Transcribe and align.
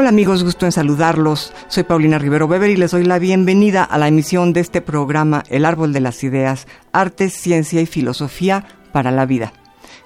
Hola 0.00 0.08
amigos, 0.08 0.44
gusto 0.44 0.64
en 0.64 0.72
saludarlos. 0.72 1.52
Soy 1.68 1.82
Paulina 1.82 2.16
Rivero 2.18 2.46
Weber 2.46 2.70
y 2.70 2.76
les 2.76 2.90
doy 2.90 3.04
la 3.04 3.18
bienvenida 3.18 3.84
a 3.84 3.98
la 3.98 4.08
emisión 4.08 4.54
de 4.54 4.60
este 4.60 4.80
programa 4.80 5.44
El 5.50 5.66
Árbol 5.66 5.92
de 5.92 6.00
las 6.00 6.24
Ideas, 6.24 6.66
Arte, 6.90 7.28
Ciencia 7.28 7.82
y 7.82 7.86
Filosofía 7.86 8.64
para 8.92 9.10
la 9.10 9.26
Vida, 9.26 9.52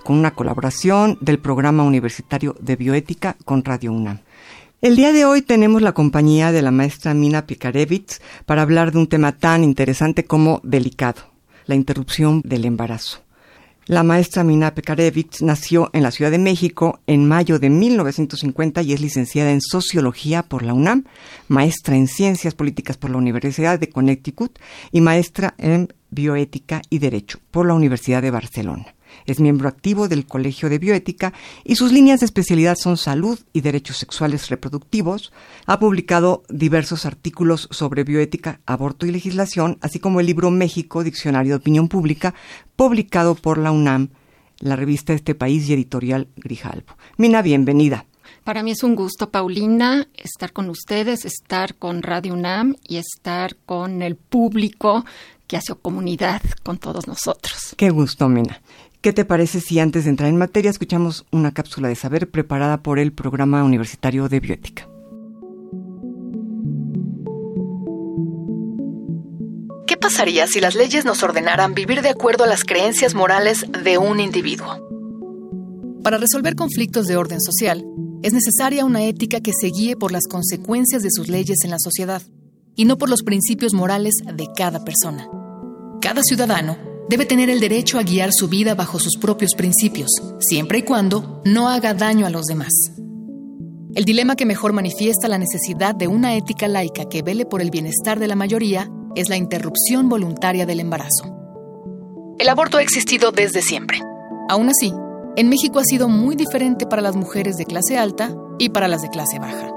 con 0.03 0.19
una 0.19 0.33
colaboración 0.33 1.17
del 1.21 1.39
Programa 1.39 1.85
Universitario 1.85 2.57
de 2.59 2.75
Bioética 2.75 3.37
con 3.45 3.65
Radio 3.65 3.93
UNAM. 3.93 4.19
El 4.83 4.97
día 4.97 5.13
de 5.13 5.27
hoy 5.27 5.43
tenemos 5.43 5.81
la 5.81 5.93
compañía 5.93 6.51
de 6.51 6.63
la 6.63 6.73
maestra 6.73 7.15
Mina 7.15 7.47
Pikarevich 7.47 8.21
para 8.47 8.63
hablar 8.63 8.91
de 8.91 8.99
un 8.99 9.07
tema 9.07 9.31
tan 9.31 9.63
interesante 9.63 10.25
como 10.25 10.61
delicado, 10.65 11.23
la 11.67 11.77
interrupción 11.77 12.43
del 12.45 12.65
embarazo. 12.65 13.24
La 13.87 14.03
maestra 14.03 14.45
Mina 14.45 14.75
Pekarevich 14.75 15.43
nació 15.43 15.91
en 15.93 16.03
la 16.03 16.11
Ciudad 16.11 16.31
de 16.31 16.39
México 16.39 17.01
en 17.07 17.29
mayo 17.29 17.59
de 17.59 17.69
1950 17.69 18.81
y 18.81 18.95
es 18.95 19.01
licenciada 19.03 19.51
en 19.51 19.61
Sociología 19.61 20.43
por 20.43 20.63
la 20.63 20.73
UNAM, 20.73 21.05
maestra 21.49 21.95
en 21.95 22.09
Ciencias 22.09 22.55
Políticas 22.55 22.97
por 22.97 23.11
la 23.11 23.19
Universidad 23.19 23.79
de 23.79 23.91
Connecticut 23.91 24.59
y 24.91 25.03
maestra 25.03 25.55
en 25.59 25.93
Bioética 26.11 26.81
y 26.89 26.99
Derecho 26.99 27.41
por 27.51 27.67
la 27.67 27.75
Universidad 27.75 28.23
de 28.23 28.31
Barcelona. 28.31 28.94
Es 29.27 29.41
miembro 29.41 29.69
activo 29.69 30.09
del 30.09 30.27
Colegio 30.27 30.69
de 30.69 30.79
Bioética 30.79 31.33
y 31.65 31.77
sus 31.77 31.93
líneas 31.93 32.21
de 32.21 32.27
especialidad 32.27 32.77
son 32.77 32.97
salud 32.97 33.39
y 33.53 33.61
derechos 33.61 33.97
sexuales 33.97 34.49
reproductivos. 34.49 35.33
Ha 35.67 35.79
publicado 35.79 36.43
diversos 36.49 37.07
artículos 37.07 37.69
sobre 37.71 38.05
bioética, 38.05 38.61
aborto 38.67 39.07
y 39.07 39.11
legislación, 39.11 39.79
así 39.81 39.99
como 39.99 40.21
el 40.21 40.27
libro 40.27 40.51
México, 40.51 41.05
Diccionario 41.05 41.55
de 41.55 41.61
Opinión 41.61 41.89
Pública, 41.89 42.35
publicado 42.77 43.35
por 43.35 43.59
la 43.59 43.71
UNAM, 43.71 44.11
la 44.61 44.77
revista 44.77 45.13
de 45.13 45.19
este 45.19 45.35
país 45.35 45.69
y 45.69 45.75
editorial 45.75 46.29
Grijalvo. 46.37 46.97
Mina, 47.17 47.43
bienvenida. 47.43 48.07
Para 48.45 48.63
mí 48.63 48.73
es 48.73 48.83
un 48.83 48.95
gusto, 48.95 49.31
Paulina, 49.31 50.07
estar 50.15 50.53
con 50.53 50.69
ustedes, 50.69 51.25
estar 51.25 51.77
con 51.77 52.03
Radio 52.03 52.35
UNAM 52.35 52.77
y 52.87 52.99
estar 52.99 53.57
con 53.65 54.03
el 54.03 54.17
público 54.17 55.05
que 55.47 55.57
hace 55.57 55.75
comunidad 55.75 56.43
con 56.63 56.79
todos 56.79 57.07
nosotros. 57.07 57.75
Qué 57.77 57.91
gusto, 57.91 58.29
Mina. 58.29 58.61
¿Qué 59.05 59.13
te 59.13 59.27
parece 59.27 59.61
si 59.61 59.81
antes 59.81 60.05
de 60.05 60.11
entrar 60.11 60.31
en 60.31 60.39
materia 60.39 60.71
escuchamos 60.71 61.27
una 61.31 61.53
cápsula 61.53 61.89
de 61.89 61.95
saber 61.95 62.31
preparada 62.31 62.83
por 62.83 62.99
el 62.99 63.13
Programa 63.13 63.63
Universitario 63.63 64.31
de 64.31 64.41
Bioética? 64.41 64.89
¿Qué 69.87 69.99
pasaría 69.99 70.47
si 70.47 70.59
las 70.59 70.75
leyes 70.75 71.05
nos 71.05 71.23
ordenaran 71.23 71.75
vivir 71.75 72.01
de 72.01 72.09
acuerdo 72.09 72.45
a 72.45 72.47
las 72.47 72.65
creencias 72.65 73.15
morales 73.15 73.67
de 73.85 73.99
un 73.99 74.21
individuo? 74.21 74.81
Para 76.03 76.17
resolver 76.17 76.55
conflictos 76.55 77.07
de 77.07 77.19
orden 77.19 77.43
social, 77.43 77.85
es 78.23 78.33
necesaria 78.33 78.87
una 78.87 79.05
ética 79.05 79.43
que 79.43 79.53
se 79.53 79.67
guíe 79.67 79.97
por 79.97 80.13
las 80.13 80.27
consecuencias 80.27 81.03
de 81.03 81.11
sus 81.11 81.29
leyes 81.29 81.59
en 81.63 81.73
la 81.73 81.79
sociedad 81.79 82.23
y 82.75 82.87
no 82.87 82.97
por 82.97 83.11
los 83.11 83.23
principios 83.23 83.75
morales 83.75 84.15
de 84.33 84.49
cada 84.57 84.83
persona. 84.83 85.29
Cada 86.01 86.23
ciudadano 86.23 86.94
debe 87.09 87.27
tener 87.27 87.51
el 87.51 87.61
derecho 87.61 87.99
a 87.99 88.03
guiar 88.03 88.31
su 88.33 88.49
vida 88.49 88.75
bajo 88.75 88.99
sus 88.99 89.17
propios 89.17 89.55
principios, 89.55 90.11
siempre 90.39 90.79
y 90.79 90.83
cuando 90.83 91.43
no 91.45 91.69
haga 91.69 91.95
daño 91.95 92.27
a 92.27 92.31
los 92.31 92.47
demás. 92.47 92.73
El 93.95 94.05
dilema 94.05 94.35
que 94.35 94.47
mejor 94.47 94.73
manifiesta 94.73 95.29
la 95.29 95.39
necesidad 95.39 95.95
de 95.95 96.09
una 96.09 96.35
ética 96.35 96.67
laica 96.67 97.09
que 97.09 97.23
vele 97.23 97.47
por 97.47 97.63
el 97.63 97.71
bienestar 97.71 98.19
de 98.19 98.27
la 98.27 98.35
mayoría 98.35 98.91
es 99.15 99.29
la 99.29 99.37
interrupción 99.37 100.09
voluntaria 100.09 100.67
del 100.67 100.81
embarazo. 100.81 101.33
El 102.39 102.49
aborto 102.49 102.79
ha 102.79 102.83
existido 102.83 103.31
desde 103.31 103.63
siempre. 103.63 104.01
Aún 104.49 104.69
así, 104.69 104.93
en 105.37 105.49
México 105.49 105.79
ha 105.79 105.85
sido 105.85 106.09
muy 106.09 106.35
diferente 106.35 106.87
para 106.87 107.03
las 107.03 107.15
mujeres 107.15 107.57
de 107.57 107.67
clase 107.67 107.97
alta 107.97 108.35
y 108.59 108.71
para 108.71 108.89
las 108.89 109.03
de 109.03 109.11
clase 109.11 109.39
baja. 109.39 109.71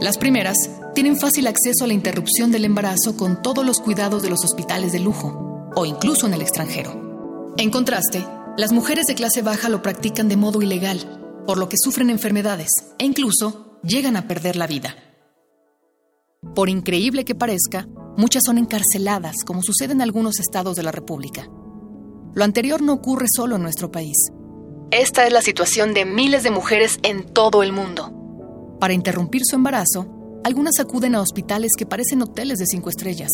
Las 0.00 0.18
primeras 0.18 0.56
tienen 0.94 1.16
fácil 1.16 1.46
acceso 1.46 1.84
a 1.84 1.86
la 1.86 1.94
interrupción 1.94 2.52
del 2.52 2.64
embarazo 2.64 3.16
con 3.16 3.40
todos 3.40 3.64
los 3.64 3.80
cuidados 3.80 4.22
de 4.22 4.30
los 4.30 4.44
hospitales 4.44 4.92
de 4.92 5.00
lujo, 5.00 5.49
o 5.76 5.86
incluso 5.86 6.26
en 6.26 6.34
el 6.34 6.42
extranjero. 6.42 7.52
En 7.56 7.70
contraste, 7.70 8.26
las 8.56 8.72
mujeres 8.72 9.06
de 9.06 9.14
clase 9.14 9.42
baja 9.42 9.68
lo 9.68 9.82
practican 9.82 10.28
de 10.28 10.36
modo 10.36 10.62
ilegal, 10.62 11.42
por 11.46 11.58
lo 11.58 11.68
que 11.68 11.76
sufren 11.78 12.10
enfermedades 12.10 12.70
e 12.98 13.04
incluso 13.04 13.78
llegan 13.82 14.16
a 14.16 14.28
perder 14.28 14.56
la 14.56 14.66
vida. 14.66 14.94
Por 16.54 16.68
increíble 16.68 17.24
que 17.24 17.34
parezca, 17.34 17.88
muchas 18.16 18.42
son 18.44 18.58
encarceladas, 18.58 19.44
como 19.44 19.62
sucede 19.62 19.92
en 19.92 20.02
algunos 20.02 20.40
estados 20.40 20.76
de 20.76 20.82
la 20.82 20.92
República. 20.92 21.48
Lo 22.34 22.44
anterior 22.44 22.82
no 22.82 22.92
ocurre 22.92 23.26
solo 23.34 23.56
en 23.56 23.62
nuestro 23.62 23.90
país. 23.90 24.16
Esta 24.90 25.26
es 25.26 25.32
la 25.32 25.42
situación 25.42 25.94
de 25.94 26.04
miles 26.04 26.42
de 26.42 26.50
mujeres 26.50 26.98
en 27.02 27.24
todo 27.24 27.62
el 27.62 27.72
mundo. 27.72 28.78
Para 28.80 28.94
interrumpir 28.94 29.42
su 29.44 29.56
embarazo, 29.56 30.06
algunas 30.44 30.80
acuden 30.80 31.14
a 31.14 31.20
hospitales 31.20 31.72
que 31.76 31.86
parecen 31.86 32.22
hoteles 32.22 32.58
de 32.58 32.66
cinco 32.66 32.88
estrellas, 32.88 33.30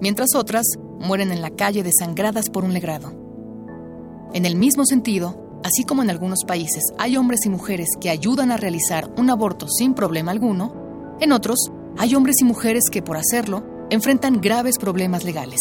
mientras 0.00 0.34
otras 0.34 0.66
mueren 1.02 1.32
en 1.32 1.42
la 1.42 1.50
calle 1.50 1.82
desangradas 1.82 2.48
por 2.48 2.64
un 2.64 2.72
legrado. 2.72 3.12
En 4.32 4.46
el 4.46 4.56
mismo 4.56 4.86
sentido, 4.86 5.60
así 5.62 5.84
como 5.84 6.02
en 6.02 6.10
algunos 6.10 6.44
países 6.46 6.82
hay 6.98 7.16
hombres 7.16 7.44
y 7.44 7.50
mujeres 7.50 7.88
que 8.00 8.10
ayudan 8.10 8.50
a 8.50 8.56
realizar 8.56 9.12
un 9.18 9.28
aborto 9.28 9.66
sin 9.68 9.94
problema 9.94 10.32
alguno, 10.32 11.16
en 11.20 11.32
otros 11.32 11.70
hay 11.98 12.14
hombres 12.14 12.36
y 12.40 12.44
mujeres 12.44 12.84
que 12.90 13.02
por 13.02 13.16
hacerlo 13.16 13.62
enfrentan 13.90 14.40
graves 14.40 14.78
problemas 14.78 15.24
legales. 15.24 15.60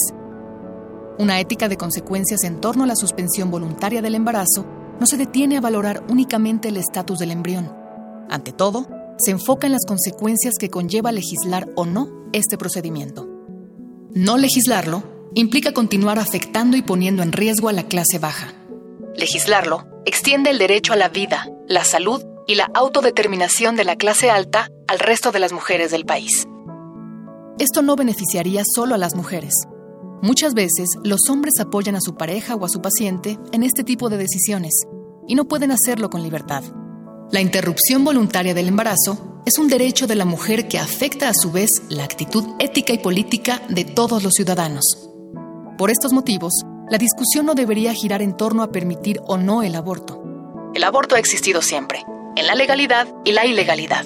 Una 1.20 1.40
ética 1.40 1.68
de 1.68 1.78
consecuencias 1.78 2.44
en 2.44 2.62
torno 2.62 2.84
a 2.84 2.88
la 2.88 2.96
suspensión 2.96 3.52
voluntaria 3.52 4.02
del 4.02 4.16
embarazo 4.16 4.66
no 5.00 5.06
se 5.06 5.18
detiene 5.18 5.58
a 5.58 5.62
valorar 5.62 6.04
únicamente 6.10 6.70
el 6.70 6.78
estatus 6.78 7.20
del 7.20 7.32
embrión. 7.32 7.72
Ante 8.30 8.54
todo, 8.54 8.88
se 9.18 9.32
enfoca 9.32 9.68
en 9.68 9.74
las 9.74 9.86
consecuencias 9.86 10.56
que 10.58 10.70
conlleva 10.70 11.12
legislar 11.12 11.68
o 11.76 11.86
no 11.86 12.08
este 12.32 12.58
procedimiento. 12.58 13.28
No 14.14 14.38
legislarlo 14.38 15.04
implica 15.36 15.74
continuar 15.74 16.20
afectando 16.20 16.78
y 16.78 16.82
poniendo 16.82 17.24
en 17.24 17.32
riesgo 17.32 17.70
a 17.70 17.74
la 17.74 17.84
clase 17.84 18.20
baja. 18.20 18.54
Legislarlo 19.16 19.88
extiende 20.06 20.50
el 20.50 20.58
derecho 20.58 20.94
a 20.94 20.96
la 20.98 21.10
vida, 21.10 21.48
la 21.68 21.84
salud 21.84 22.24
y 22.48 22.56
la 22.56 22.70
autodeterminación 22.74 23.76
de 23.76 23.86
la 23.86 23.96
clase 23.96 24.30
alta 24.30 24.70
al 24.88 25.00
resto 25.00 25.32
de 25.32 25.40
las 25.40 25.54
mujeres 25.54 25.92
del 25.92 26.06
país. 26.06 26.48
Esto 27.60 27.82
no 27.82 27.96
beneficiaría 27.96 28.64
solo 28.76 28.96
a 28.96 28.98
las 28.98 29.16
mujeres. 29.16 29.54
Muchas 30.22 30.54
veces 30.54 30.90
los 31.04 31.30
hombres 31.30 31.60
apoyan 31.60 31.96
a 31.96 32.02
su 32.02 32.16
pareja 32.16 32.56
o 32.56 32.66
a 32.66 32.70
su 32.70 32.82
paciente 32.82 33.38
en 33.52 33.64
este 33.64 33.84
tipo 33.84 34.10
de 34.10 34.18
decisiones 34.18 34.74
y 35.28 35.36
no 35.36 35.48
pueden 35.48 35.72
hacerlo 35.72 36.10
con 36.10 36.24
libertad. 36.24 36.64
La 37.32 37.42
interrupción 37.42 38.04
voluntaria 38.04 38.54
del 38.54 38.68
embarazo 38.68 39.42
es 39.46 39.58
un 39.58 39.68
derecho 39.68 40.06
de 40.08 40.16
la 40.16 40.26
mujer 40.26 40.68
que 40.68 40.78
afecta 40.78 41.30
a 41.30 41.34
su 41.34 41.52
vez 41.52 41.70
la 41.90 42.04
actitud 42.04 42.44
ética 42.60 42.94
y 42.94 43.00
política 43.00 43.62
de 43.70 43.86
todos 43.86 44.24
los 44.24 44.34
ciudadanos. 44.34 45.11
Por 45.82 45.90
estos 45.90 46.14
motivos, 46.14 46.54
la 46.92 47.00
discusión 47.00 47.48
no 47.48 47.56
debería 47.56 47.92
girar 47.96 48.22
en 48.22 48.38
torno 48.38 48.62
a 48.62 48.72
permitir 48.72 49.20
o 49.26 49.38
no 49.38 49.64
el 49.64 49.74
aborto. 49.74 50.22
El 50.76 50.84
aborto 50.84 51.16
ha 51.16 51.18
existido 51.18 51.64
siempre, 51.64 52.04
en 52.36 52.46
la 52.46 52.54
legalidad 52.54 53.08
y 53.26 53.32
la 53.32 53.48
ilegalidad. 53.48 54.06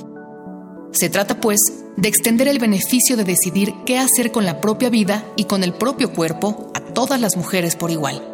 Se 0.93 1.09
trata, 1.09 1.41
pues, 1.41 1.59
de 1.97 2.07
extender 2.07 2.47
el 2.47 2.59
beneficio 2.59 3.17
de 3.17 3.25
decidir 3.25 3.73
qué 3.85 3.97
hacer 3.97 4.31
con 4.31 4.45
la 4.45 4.61
propia 4.61 4.89
vida 4.89 5.25
y 5.35 5.43
con 5.43 5.65
el 5.65 5.73
propio 5.73 6.13
cuerpo 6.13 6.71
a 6.73 6.79
todas 6.79 7.19
las 7.19 7.35
mujeres 7.35 7.75
por 7.75 7.91
igual. 7.91 8.25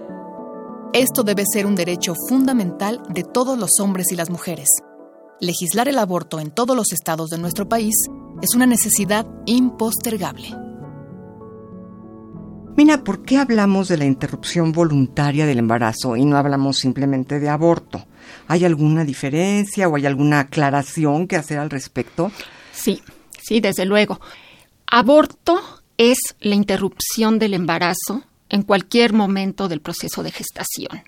Esto 0.94 1.24
debe 1.24 1.42
ser 1.52 1.66
un 1.66 1.74
derecho 1.74 2.14
fundamental 2.30 3.02
de 3.10 3.24
todos 3.24 3.58
los 3.58 3.80
hombres 3.80 4.12
y 4.12 4.18
las 4.18 4.30
mujeres. 4.30 4.70
Legislar 5.40 5.88
el 5.88 5.98
aborto 5.98 6.40
en 6.40 6.52
todos 6.52 6.76
los 6.76 6.94
estados 6.94 7.32
de 7.32 7.40
nuestro 7.40 7.68
país 7.68 7.96
es 8.44 8.54
una 8.54 8.68
necesidad 8.68 9.26
impostergable. 9.48 10.61
Mina, 12.82 13.04
¿por 13.04 13.24
qué 13.24 13.38
hablamos 13.38 13.90
de 13.90 13.98
la 13.98 14.06
interrupción 14.06 14.72
voluntaria 14.72 15.46
del 15.46 15.60
embarazo 15.60 16.16
y 16.16 16.26
no 16.26 16.36
hablamos 16.36 16.80
simplemente 16.80 17.40
de 17.40 17.48
aborto? 17.48 18.08
¿Hay 18.48 18.66
alguna 18.66 19.06
diferencia 19.06 19.88
o 19.88 19.98
hay 19.98 20.08
alguna 20.08 20.40
aclaración 20.40 21.28
que 21.28 21.36
hacer 21.36 21.60
al 21.60 21.70
respecto? 21.70 22.32
Sí, 22.74 23.04
sí, 23.40 23.60
desde 23.60 23.86
luego. 23.86 24.20
Aborto 24.88 25.62
es 26.00 26.18
la 26.40 26.56
interrupción 26.56 27.38
del 27.38 27.54
embarazo 27.54 28.24
en 28.50 28.64
cualquier 28.64 29.14
momento 29.14 29.68
del 29.68 29.82
proceso 29.82 30.24
de 30.24 30.32
gestación. 30.32 31.04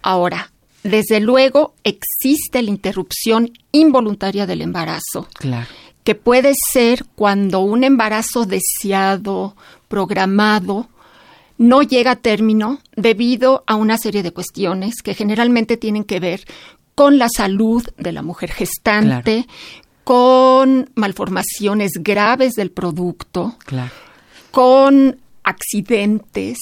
Ahora, 0.00 0.52
desde 0.84 1.18
luego 1.18 1.74
existe 1.82 2.62
la 2.62 2.70
interrupción 2.70 3.50
involuntaria 3.72 4.46
del 4.46 4.60
embarazo. 4.60 5.26
Claro. 5.34 5.66
Que 6.04 6.14
puede 6.14 6.52
ser 6.72 7.04
cuando 7.16 7.60
un 7.60 7.82
embarazo 7.82 8.46
deseado, 8.46 9.56
programado, 9.88 10.88
no 11.58 11.82
llega 11.82 12.12
a 12.12 12.16
término 12.16 12.80
debido 12.96 13.64
a 13.66 13.76
una 13.76 13.96
serie 13.98 14.22
de 14.22 14.32
cuestiones 14.32 14.96
que 15.02 15.14
generalmente 15.14 15.76
tienen 15.76 16.04
que 16.04 16.20
ver 16.20 16.44
con 16.94 17.18
la 17.18 17.28
salud 17.28 17.84
de 17.96 18.12
la 18.12 18.22
mujer 18.22 18.52
gestante, 18.52 19.46
con 20.04 20.90
malformaciones 20.94 21.92
graves 22.00 22.52
del 22.52 22.70
producto, 22.70 23.56
con 24.50 25.18
accidentes, 25.42 26.58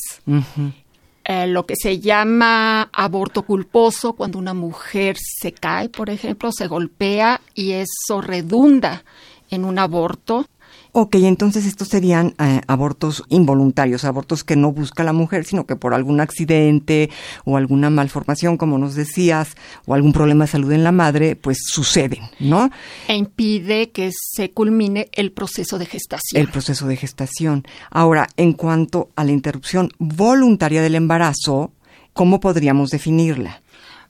eh, 1.25 1.47
lo 1.47 1.67
que 1.67 1.75
se 1.77 2.01
llama 2.01 2.89
aborto 2.93 3.43
culposo, 3.43 4.15
cuando 4.15 4.39
una 4.39 4.55
mujer 4.55 5.17
se 5.19 5.53
cae, 5.53 5.89
por 5.89 6.11
ejemplo, 6.11 6.51
se 6.53 6.67
golpea 6.67 7.41
y 7.55 7.73
eso 7.73 8.21
redunda 8.21 9.05
en 9.53 9.65
un 9.65 9.79
aborto. 9.79 10.47
Ok, 10.95 11.17
entonces 11.17 11.65
estos 11.65 11.89
serían 11.89 12.35
eh, 12.39 12.61
abortos 12.67 13.23
involuntarios, 13.31 14.05
abortos 14.05 14.45
que 14.45 14.57
no 14.57 14.73
busca 14.73 15.03
la 15.05 15.15
mujer, 15.15 15.45
sino 15.45 15.65
que 15.65 15.75
por 15.75 15.95
algún 15.95 16.21
accidente 16.21 17.09
o 17.45 17.57
alguna 17.57 17.89
malformación, 17.89 18.59
como 18.59 18.77
nos 18.77 18.95
decías, 18.95 19.55
o 19.87 19.95
algún 19.95 20.13
problema 20.13 20.45
de 20.45 20.51
salud 20.51 20.71
en 20.73 20.85
la 20.85 20.93
madre, 20.93 21.35
pues 21.35 21.59
suceden, 21.65 22.25
¿no? 22.41 22.71
E 23.09 23.17
impide 23.17 23.91
que 23.91 24.11
se 24.13 24.51
culmine 24.51 25.09
el 25.13 25.33
proceso 25.33 25.79
de 25.79 25.87
gestación. 25.87 26.43
El 26.43 26.51
proceso 26.51 26.87
de 26.87 26.97
gestación. 26.97 27.65
Ahora, 27.91 28.29
en 28.37 28.53
cuanto 28.53 29.09
a 29.17 29.25
la 29.25 29.33
interrupción 29.33 29.91
voluntaria 29.99 30.83
del 30.83 30.95
embarazo, 30.95 31.73
¿cómo 32.13 32.39
podríamos 32.39 32.91
definirla? 32.91 33.62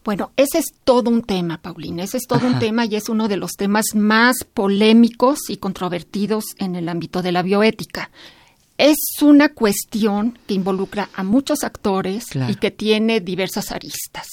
Bueno, 0.04 0.32
ese 0.37 0.58
es 0.58 0.66
todo 0.84 1.10
un 1.10 1.22
tema, 1.22 1.58
Paulina. 1.58 2.02
Ese 2.02 2.16
es 2.16 2.26
todo 2.26 2.46
un 2.46 2.58
tema 2.58 2.87
y 2.87 2.96
es 2.96 3.08
uno 3.08 3.28
de 3.28 3.37
los 3.37 3.52
temas 3.52 3.94
más 3.94 4.37
polémicos 4.52 5.49
y 5.49 5.58
controvertidos 5.58 6.44
en 6.58 6.75
el 6.75 6.88
ámbito 6.88 7.22
de 7.22 7.32
la 7.32 7.43
bioética. 7.43 8.10
Es 8.78 8.96
una 9.20 9.50
cuestión 9.50 10.38
que 10.46 10.54
involucra 10.54 11.08
a 11.14 11.22
muchos 11.22 11.62
actores 11.62 12.25
y 12.49 12.56
que 12.56 12.72
tiene 12.72 13.20
diversas 13.20 13.70
aristas. 13.70 14.26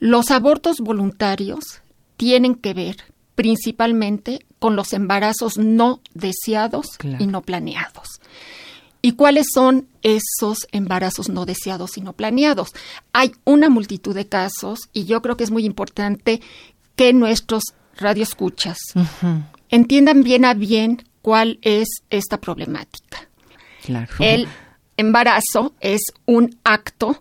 Los 0.00 0.30
abortos 0.30 0.78
voluntarios 0.80 1.80
tienen 2.18 2.54
que 2.54 2.74
ver 2.74 2.96
principalmente 3.34 4.40
con 4.58 4.76
los 4.76 4.92
embarazos 4.92 5.56
no 5.56 6.02
deseados 6.12 6.98
y 7.18 7.26
no 7.26 7.40
planeados. 7.40 8.20
¿Y 9.02 9.12
cuáles 9.12 9.46
son 9.54 9.88
esos 10.02 10.66
embarazos 10.72 11.28
no 11.28 11.46
deseados 11.46 11.96
y 11.96 12.02
no 12.02 12.12
planeados? 12.12 12.70
Hay 13.12 13.32
una 13.44 13.70
multitud 13.70 14.14
de 14.14 14.26
casos 14.26 14.80
y 14.92 15.04
yo 15.04 15.22
creo 15.22 15.36
que 15.36 15.44
es 15.44 15.50
muy 15.50 15.64
importante 15.64 16.40
que 16.96 17.12
nuestros 17.12 17.62
radioescuchas 17.96 18.78
entiendan 19.70 20.22
bien 20.22 20.44
a 20.44 20.54
bien 20.54 21.02
cuál 21.22 21.58
es 21.62 21.88
esta 22.10 22.40
problemática. 22.40 23.28
El 24.18 24.48
embarazo 24.96 25.74
es 25.80 26.00
un 26.26 26.58
acto 26.64 27.18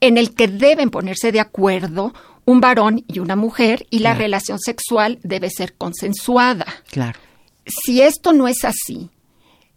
en 0.00 0.18
el 0.18 0.34
que 0.34 0.48
deben 0.48 0.90
ponerse 0.90 1.30
de 1.30 1.40
acuerdo 1.40 2.12
un 2.44 2.60
varón 2.60 3.04
y 3.06 3.20
una 3.20 3.36
mujer 3.36 3.86
y 3.90 4.00
la 4.00 4.14
relación 4.14 4.58
sexual 4.58 5.18
debe 5.22 5.50
ser 5.50 5.74
consensuada. 5.74 6.66
Claro. 6.90 7.18
Si 7.64 8.02
esto 8.02 8.32
no 8.32 8.48
es 8.48 8.64
así, 8.64 9.10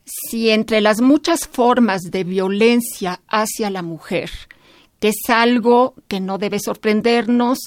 si 0.06 0.50
entre 0.50 0.82
las 0.82 1.02
muchas 1.02 1.48
formas 1.48 2.02
de 2.04 2.24
violencia 2.24 3.22
hacia 3.28 3.70
la 3.70 3.82
mujer, 3.82 4.30
que 5.00 5.10
es 5.10 5.30
algo 5.30 5.96
que 6.08 6.20
no 6.20 6.38
debe 6.38 6.60
sorprendernos, 6.60 7.60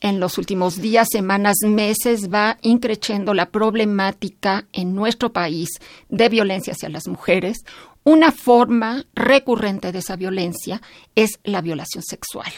en 0.00 0.20
los 0.20 0.38
últimos 0.38 0.80
días, 0.80 1.08
semanas, 1.10 1.56
meses 1.64 2.32
va 2.32 2.58
increciendo 2.62 3.34
la 3.34 3.50
problemática 3.50 4.66
en 4.72 4.94
nuestro 4.94 5.32
país 5.32 5.68
de 6.08 6.28
violencia 6.28 6.72
hacia 6.72 6.88
las 6.88 7.08
mujeres. 7.08 7.58
Una 8.04 8.30
forma 8.30 9.04
recurrente 9.14 9.90
de 9.92 9.98
esa 9.98 10.16
violencia 10.16 10.80
es 11.14 11.40
la 11.42 11.60
violación 11.60 12.04
sexual. 12.04 12.52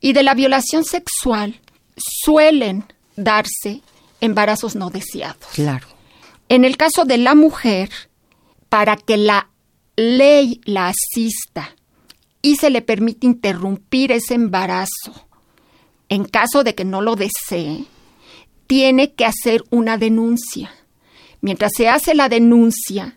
Y 0.00 0.12
de 0.12 0.22
la 0.22 0.34
violación 0.34 0.84
sexual 0.84 1.60
suelen 1.96 2.84
darse 3.16 3.80
embarazos 4.20 4.76
no 4.76 4.90
deseados. 4.90 5.46
Claro. 5.54 5.86
En 6.48 6.64
el 6.64 6.76
caso 6.76 7.04
de 7.04 7.18
la 7.18 7.34
mujer, 7.34 7.88
para 8.74 8.96
que 8.96 9.16
la 9.16 9.50
ley 9.94 10.60
la 10.64 10.88
asista 10.88 11.76
y 12.42 12.56
se 12.56 12.70
le 12.70 12.82
permite 12.82 13.24
interrumpir 13.24 14.10
ese 14.10 14.34
embarazo 14.34 15.28
en 16.08 16.24
caso 16.24 16.64
de 16.64 16.74
que 16.74 16.84
no 16.84 17.00
lo 17.00 17.14
desee, 17.14 17.84
tiene 18.66 19.12
que 19.12 19.26
hacer 19.26 19.62
una 19.70 19.96
denuncia. 19.96 20.72
Mientras 21.40 21.70
se 21.76 21.88
hace 21.88 22.16
la 22.16 22.28
denuncia, 22.28 23.16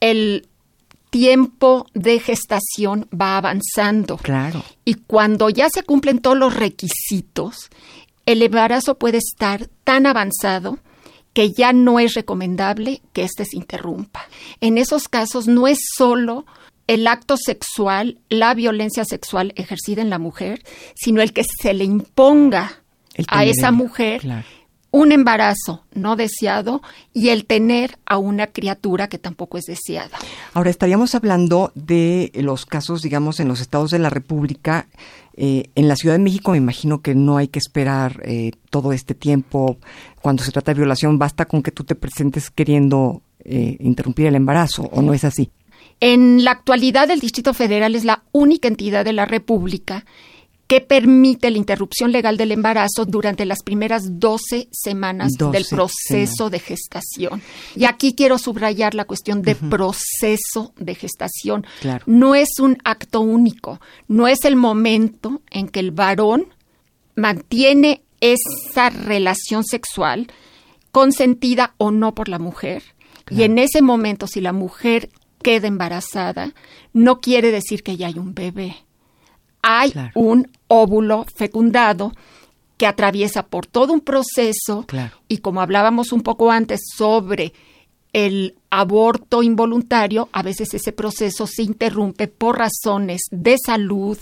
el 0.00 0.46
tiempo 1.08 1.86
de 1.94 2.20
gestación 2.20 3.08
va 3.10 3.38
avanzando. 3.38 4.18
Claro. 4.18 4.62
Y 4.84 4.96
cuando 4.96 5.48
ya 5.48 5.68
se 5.72 5.82
cumplen 5.82 6.18
todos 6.18 6.36
los 6.36 6.54
requisitos, 6.54 7.70
el 8.26 8.42
embarazo 8.42 8.98
puede 8.98 9.16
estar 9.16 9.66
tan 9.82 10.04
avanzado 10.04 10.78
que 11.32 11.52
ya 11.52 11.72
no 11.72 11.98
es 12.00 12.14
recomendable 12.14 13.02
que 13.12 13.22
éste 13.22 13.44
se 13.44 13.56
interrumpa. 13.56 14.26
En 14.60 14.78
esos 14.78 15.08
casos 15.08 15.46
no 15.46 15.68
es 15.68 15.78
solo 15.96 16.44
el 16.86 17.06
acto 17.06 17.36
sexual, 17.36 18.18
la 18.28 18.52
violencia 18.54 19.04
sexual 19.04 19.52
ejercida 19.56 20.02
en 20.02 20.10
la 20.10 20.18
mujer, 20.18 20.62
sino 20.94 21.22
el 21.22 21.32
que 21.32 21.44
se 21.44 21.72
le 21.72 21.84
imponga 21.84 22.82
a 23.28 23.44
esa 23.44 23.70
mujer 23.70 24.22
un 24.90 25.12
embarazo 25.12 25.84
no 25.94 26.16
deseado 26.16 26.82
y 27.12 27.28
el 27.28 27.44
tener 27.44 27.98
a 28.06 28.18
una 28.18 28.48
criatura 28.48 29.08
que 29.08 29.18
tampoco 29.18 29.58
es 29.58 29.66
deseada. 29.66 30.18
Ahora 30.52 30.70
estaríamos 30.70 31.14
hablando 31.14 31.72
de 31.74 32.32
los 32.34 32.66
casos, 32.66 33.02
digamos, 33.02 33.40
en 33.40 33.48
los 33.48 33.60
estados 33.60 33.90
de 33.90 33.98
la 33.98 34.10
República. 34.10 34.88
Eh, 35.36 35.70
en 35.74 35.88
la 35.88 35.96
Ciudad 35.96 36.16
de 36.16 36.22
México 36.22 36.50
me 36.50 36.58
imagino 36.58 37.02
que 37.02 37.14
no 37.14 37.36
hay 37.36 37.48
que 37.48 37.60
esperar 37.60 38.20
eh, 38.24 38.52
todo 38.68 38.92
este 38.92 39.14
tiempo 39.14 39.78
cuando 40.20 40.42
se 40.42 40.52
trata 40.52 40.72
de 40.72 40.80
violación. 40.80 41.18
Basta 41.18 41.44
con 41.46 41.62
que 41.62 41.70
tú 41.70 41.84
te 41.84 41.94
presentes 41.94 42.50
queriendo 42.50 43.22
eh, 43.44 43.76
interrumpir 43.80 44.26
el 44.26 44.34
embarazo, 44.34 44.82
¿o 44.92 45.02
no 45.02 45.14
es 45.14 45.24
así? 45.24 45.50
En 46.00 46.44
la 46.44 46.52
actualidad, 46.52 47.10
el 47.10 47.20
Distrito 47.20 47.52
Federal 47.54 47.94
es 47.94 48.04
la 48.04 48.24
única 48.32 48.68
entidad 48.68 49.04
de 49.04 49.12
la 49.12 49.26
República 49.26 50.04
que 50.70 50.80
permite 50.80 51.50
la 51.50 51.58
interrupción 51.58 52.12
legal 52.12 52.36
del 52.36 52.52
embarazo 52.52 53.04
durante 53.04 53.44
las 53.44 53.64
primeras 53.64 54.20
12 54.20 54.68
semanas 54.70 55.32
del 55.32 55.64
proceso 55.68 56.48
de 56.48 56.60
gestación. 56.60 57.42
Y 57.74 57.86
aquí 57.86 58.14
quiero 58.14 58.38
subrayar 58.38 58.94
la 58.94 59.04
cuestión 59.04 59.42
de 59.42 59.56
proceso 59.56 60.72
de 60.76 60.94
gestación. 60.94 61.66
No 62.06 62.36
es 62.36 62.60
un 62.60 62.78
acto 62.84 63.20
único, 63.20 63.80
no 64.06 64.28
es 64.28 64.44
el 64.44 64.54
momento 64.54 65.42
en 65.50 65.66
que 65.66 65.80
el 65.80 65.90
varón 65.90 66.54
mantiene 67.16 68.04
esa 68.20 68.90
relación 68.90 69.64
sexual 69.64 70.28
consentida 70.92 71.74
o 71.78 71.90
no 71.90 72.14
por 72.14 72.28
la 72.28 72.38
mujer. 72.38 72.84
Y 73.28 73.42
en 73.42 73.58
ese 73.58 73.82
momento, 73.82 74.28
si 74.28 74.40
la 74.40 74.52
mujer 74.52 75.10
queda 75.42 75.66
embarazada, 75.66 76.54
no 76.92 77.20
quiere 77.20 77.50
decir 77.50 77.82
que 77.82 77.96
ya 77.96 78.06
hay 78.06 78.20
un 78.20 78.34
bebé 78.34 78.76
hay 79.62 79.92
un 80.14 80.50
óvulo 80.68 81.26
fecundado 81.34 82.12
que 82.76 82.86
atraviesa 82.86 83.44
por 83.44 83.66
todo 83.66 83.92
un 83.92 84.00
proceso 84.00 84.86
y 85.28 85.38
como 85.38 85.60
hablábamos 85.60 86.12
un 86.12 86.22
poco 86.22 86.50
antes 86.50 86.80
sobre 86.96 87.52
el 88.12 88.54
aborto 88.70 89.42
involuntario, 89.42 90.28
a 90.32 90.42
veces 90.42 90.74
ese 90.74 90.92
proceso 90.92 91.46
se 91.46 91.62
interrumpe 91.62 92.26
por 92.26 92.58
razones 92.58 93.22
de 93.30 93.56
salud 93.64 94.18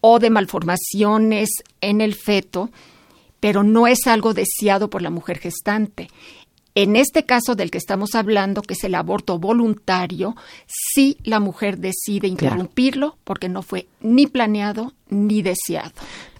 o 0.00 0.18
de 0.18 0.30
malformaciones 0.30 1.50
en 1.80 2.00
el 2.00 2.14
feto, 2.14 2.70
pero 3.40 3.62
no 3.62 3.86
es 3.86 4.06
algo 4.06 4.32
deseado 4.32 4.88
por 4.88 5.02
la 5.02 5.10
mujer 5.10 5.38
gestante. 5.38 6.08
En 6.74 6.96
este 6.96 7.24
caso 7.24 7.54
del 7.54 7.70
que 7.70 7.76
estamos 7.76 8.14
hablando, 8.14 8.62
que 8.62 8.72
es 8.72 8.84
el 8.84 8.94
aborto 8.94 9.38
voluntario, 9.38 10.34
sí 10.66 11.18
la 11.22 11.38
mujer 11.38 11.76
decide 11.78 12.28
interrumpirlo 12.28 13.18
porque 13.24 13.50
no 13.50 13.62
fue 13.62 13.88
ni 14.00 14.26
planeado 14.26 14.94
ni 15.10 15.42
deseado. 15.42 15.92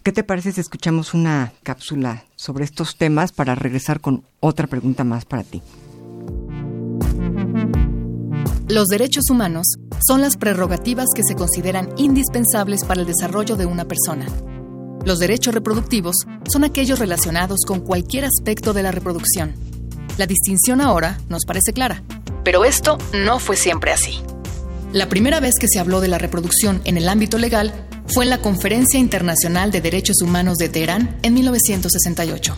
¿Qué 0.03 0.11
te 0.11 0.25
parece 0.25 0.53
si 0.53 0.63
escuchamos 0.63 1.13
una 1.13 1.53
cápsula 1.63 2.25
sobre 2.35 2.65
estos 2.65 2.97
temas 2.97 3.31
para 3.31 3.55
regresar 3.55 4.01
con 4.01 4.25
otra 4.41 4.67
pregunta 4.67 5.05
más 5.05 5.27
para 5.27 5.45
ti? 5.45 5.61
Los 8.69 8.87
derechos 8.87 9.29
humanos 9.29 9.67
son 10.07 10.23
las 10.23 10.39
prerrogativas 10.39 11.09
que 11.15 11.23
se 11.25 11.35
consideran 11.35 11.91
indispensables 11.99 12.87
para 12.87 13.03
el 13.03 13.07
desarrollo 13.07 13.57
de 13.57 13.67
una 13.67 13.85
persona. 13.85 14.27
Los 15.05 15.19
derechos 15.19 15.53
reproductivos 15.53 16.17
son 16.51 16.65
aquellos 16.65 16.99
relacionados 16.99 17.61
con 17.67 17.81
cualquier 17.81 18.25
aspecto 18.25 18.73
de 18.73 18.83
la 18.83 18.93
reproducción 18.93 19.72
la 20.19 20.27
distinción 20.27 20.81
ahora 20.81 21.19
nos 21.29 21.45
parece 21.45 21.73
clara, 21.73 22.03
pero 22.45 22.65
esto 22.65 22.99
no 23.15 23.39
fue 23.39 23.57
siempre 23.57 23.93
así. 23.93 24.21
La 24.93 25.09
primera 25.09 25.41
vez 25.41 25.55
que 25.59 25.69
se 25.69 25.79
habló 25.79 26.01
de 26.01 26.09
la 26.09 26.19
reproducción 26.19 26.83
en 26.85 26.97
el 26.99 27.09
ámbito 27.09 27.39
legal 27.39 27.73
fue 28.09 28.25
en 28.25 28.31
la 28.31 28.43
Conferencia 28.43 29.01
Internacional 29.01 29.71
de 29.71 29.81
Derechos 29.81 30.21
Humanos 30.21 30.59
de 30.59 30.69
Teherán 30.69 31.17
en 31.23 31.33
1968. 31.35 32.55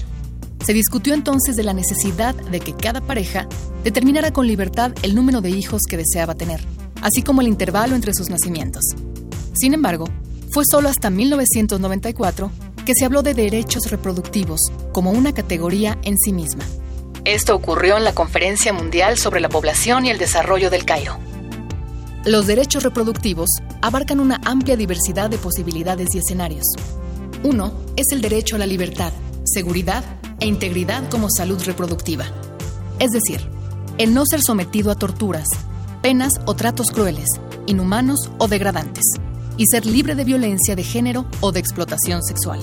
Se 0.67 0.73
discutió 0.73 1.15
entonces 1.15 1.55
de 1.55 1.63
la 1.63 1.75
necesidad 1.75 2.35
de 2.35 2.59
que 2.59 2.75
cada 2.75 3.01
pareja 3.01 3.47
determinara 3.85 4.33
con 4.33 4.47
libertad 4.47 4.93
el 5.03 5.15
número 5.15 5.43
de 5.43 5.51
hijos 5.51 5.83
que 5.89 5.97
deseaba 5.97 6.35
tener, 6.35 6.61
así 7.03 7.23
como 7.23 7.41
el 7.41 7.49
intervalo 7.49 7.95
entre 7.95 8.15
sus 8.15 8.31
nacimientos. 8.31 8.83
Sin 9.53 9.75
embargo, 9.75 10.07
fue 10.51 10.65
solo 10.69 10.89
hasta 10.89 11.11
1994 11.11 12.51
que 12.85 12.95
se 12.95 13.05
habló 13.05 13.23
de 13.23 13.35
derechos 13.35 13.91
reproductivos 13.91 14.61
como 14.93 15.13
una 15.13 15.33
categoría 15.33 15.99
en 16.03 16.17
sí 16.19 16.33
misma. 16.33 16.65
Esto 17.25 17.55
ocurrió 17.55 17.97
en 17.97 18.05
la 18.05 18.15
Conferencia 18.15 18.75
Mundial 18.75 19.17
sobre 19.17 19.41
la 19.41 19.49
Población 19.49 20.05
y 20.05 20.11
el 20.11 20.19
Desarrollo 20.19 20.69
del 20.69 20.85
Cairo. 20.85 21.17
Los 22.27 22.47
derechos 22.47 22.83
reproductivos 22.83 23.49
abarcan 23.81 24.21
una 24.21 24.43
amplia 24.45 24.77
diversidad 24.77 25.31
de 25.31 25.39
posibilidades 25.39 26.15
y 26.15 26.19
escenarios. 26.19 26.67
Uno 27.43 27.73
es 27.97 28.13
el 28.13 28.21
derecho 28.21 28.57
a 28.57 28.59
la 28.59 28.67
libertad, 28.67 29.11
seguridad 29.45 30.05
e 30.39 30.47
integridad 30.47 31.09
como 31.09 31.31
salud 31.31 31.63
reproductiva. 31.65 32.27
Es 32.99 33.13
decir, 33.13 33.41
el 33.97 34.13
no 34.13 34.27
ser 34.27 34.43
sometido 34.43 34.91
a 34.91 34.95
torturas, 34.95 35.49
penas 36.03 36.35
o 36.45 36.55
tratos 36.55 36.91
crueles, 36.91 37.29
inhumanos 37.67 38.31
o 38.37 38.49
degradantes, 38.49 39.05
y 39.57 39.65
ser 39.67 39.87
libre 39.87 40.15
de 40.15 40.25
violencia 40.25 40.77
de 40.77 40.83
género 40.83 41.25
o 41.41 41.53
de 41.53 41.61
explotación 41.61 42.23
sexual. 42.23 42.61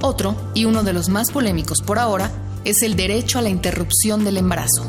Otro, 0.00 0.36
y 0.54 0.64
uno 0.64 0.84
de 0.84 0.92
los 0.92 1.08
más 1.08 1.32
polémicos 1.32 1.80
por 1.80 1.98
ahora, 1.98 2.30
es 2.64 2.82
el 2.82 2.96
derecho 2.96 3.38
a 3.38 3.42
la 3.42 3.50
interrupción 3.50 4.24
del 4.24 4.38
embarazo. 4.38 4.84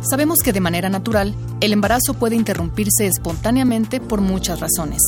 Sabemos 0.00 0.38
que 0.44 0.52
de 0.52 0.60
manera 0.60 0.88
natural, 0.88 1.34
el 1.60 1.72
embarazo 1.72 2.14
puede 2.14 2.36
interrumpirse 2.36 3.06
espontáneamente 3.06 4.00
por 4.00 4.20
muchas 4.20 4.60
razones. 4.60 5.02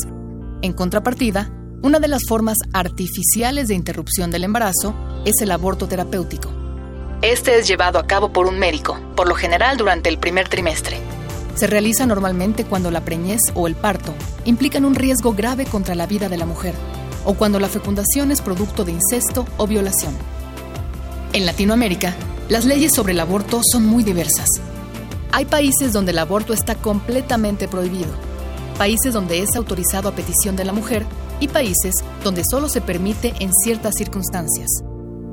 En 0.63 0.73
contrapartida, 0.73 1.53
una 1.83 2.01
de 2.01 2.09
las 2.09 2.23
formas 2.27 2.57
artificiales 2.73 3.69
de 3.69 3.77
interrupción 3.77 4.33
del 4.33 4.43
embarazo 4.43 4.95
es 5.25 5.41
el 5.41 5.53
aborto 5.53 5.87
terapéutico. 5.87 6.51
Este 7.23 7.57
es 7.59 7.69
llevado 7.69 8.01
a 8.01 8.07
cabo 8.09 8.33
por 8.33 8.47
un 8.47 8.59
médico, 8.59 8.99
por 9.15 9.29
lo 9.29 9.37
general 9.37 9.77
durante 9.77 10.09
el 10.09 10.19
primer 10.19 10.49
trimestre. 10.49 10.99
Se 11.55 11.69
realiza 11.69 12.07
normalmente 12.07 12.65
cuando 12.65 12.91
la 12.91 13.05
preñez 13.05 13.41
o 13.55 13.69
el 13.69 13.77
parto 13.77 14.13
implican 14.45 14.85
un 14.85 14.97
riesgo 14.97 15.35
grave 15.35 15.67
contra 15.67 15.95
la 15.95 16.07
vida 16.07 16.29
de 16.29 16.37
la 16.37 16.47
mujer, 16.47 16.75
o 17.25 17.35
cuando 17.35 17.61
la 17.61 17.69
fecundación 17.69 18.33
es 18.33 18.41
producto 18.41 18.85
de 18.85 18.93
incesto 18.93 19.47
o 19.57 19.69
violación. 19.69 20.15
En 21.39 21.47
Latinoamérica, 21.47 22.17
las 22.49 22.65
leyes 22.65 22.93
sobre 22.93 23.13
el 23.13 23.21
aborto 23.21 23.61
son 23.63 23.87
muy 23.87 24.03
diversas. 24.03 24.49
Hay 25.31 25.45
países 25.45 25.93
donde 25.93 26.11
el 26.11 26.19
aborto 26.19 26.53
está 26.53 26.75
completamente 26.75 27.69
prohibido, 27.69 28.11
países 28.77 29.15
donde 29.15 29.39
es 29.39 29.55
autorizado 29.55 30.09
a 30.09 30.17
petición 30.17 30.57
de 30.57 30.65
la 30.65 30.73
mujer 30.73 31.07
y 31.39 31.47
países 31.47 31.95
donde 32.25 32.43
solo 32.43 32.69
se 32.69 32.81
permite 32.81 33.35
en 33.39 33.53
ciertas 33.53 33.95
circunstancias. 33.97 34.67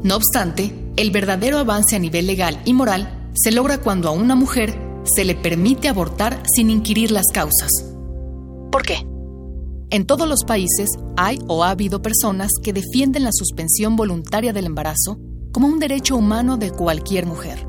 No 0.04 0.18
obstante, 0.18 0.76
el 0.96 1.10
verdadero 1.10 1.58
avance 1.58 1.96
a 1.96 2.00
nivel 2.00 2.28
legal 2.28 2.62
y 2.66 2.74
moral 2.74 3.32
se 3.34 3.52
logra 3.52 3.80
cuando 3.80 4.08
a 4.08 4.12
una 4.12 4.36
mujer 4.36 4.80
se 5.06 5.26
le 5.26 5.34
permite 5.34 5.88
abortar 5.88 6.44
sin 6.56 6.70
inquirir 6.70 7.10
las 7.10 7.26
causas. 7.34 7.72
¿Por 8.72 8.84
qué? 8.84 8.98
En 9.90 10.06
todos 10.06 10.30
los 10.30 10.44
países 10.44 10.92
hay 11.18 11.40
o 11.48 11.64
ha 11.64 11.72
habido 11.72 12.04
personas 12.04 12.52
que 12.62 12.74
defienden 12.74 13.24
la 13.24 13.32
suspensión 13.34 13.96
voluntaria 13.96 14.54
del 14.54 14.68
embarazo 14.68 15.18
como 15.56 15.70
un 15.70 15.80
derecho 15.80 16.18
humano 16.18 16.58
de 16.58 16.72
cualquier 16.72 17.26
mujer. 17.26 17.66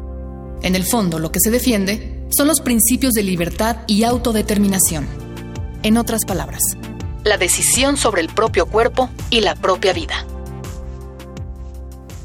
En 0.62 0.74
el 0.74 0.82
fondo, 0.82 1.20
lo 1.20 1.30
que 1.30 1.38
se 1.38 1.52
defiende 1.52 2.26
son 2.30 2.48
los 2.48 2.60
principios 2.60 3.12
de 3.12 3.22
libertad 3.22 3.76
y 3.86 4.02
autodeterminación. 4.02 5.06
En 5.84 5.96
otras 5.96 6.24
palabras, 6.24 6.62
la 7.22 7.38
decisión 7.38 7.96
sobre 7.96 8.22
el 8.22 8.28
propio 8.28 8.66
cuerpo 8.66 9.08
y 9.30 9.40
la 9.40 9.54
propia 9.54 9.92
vida. 9.92 10.26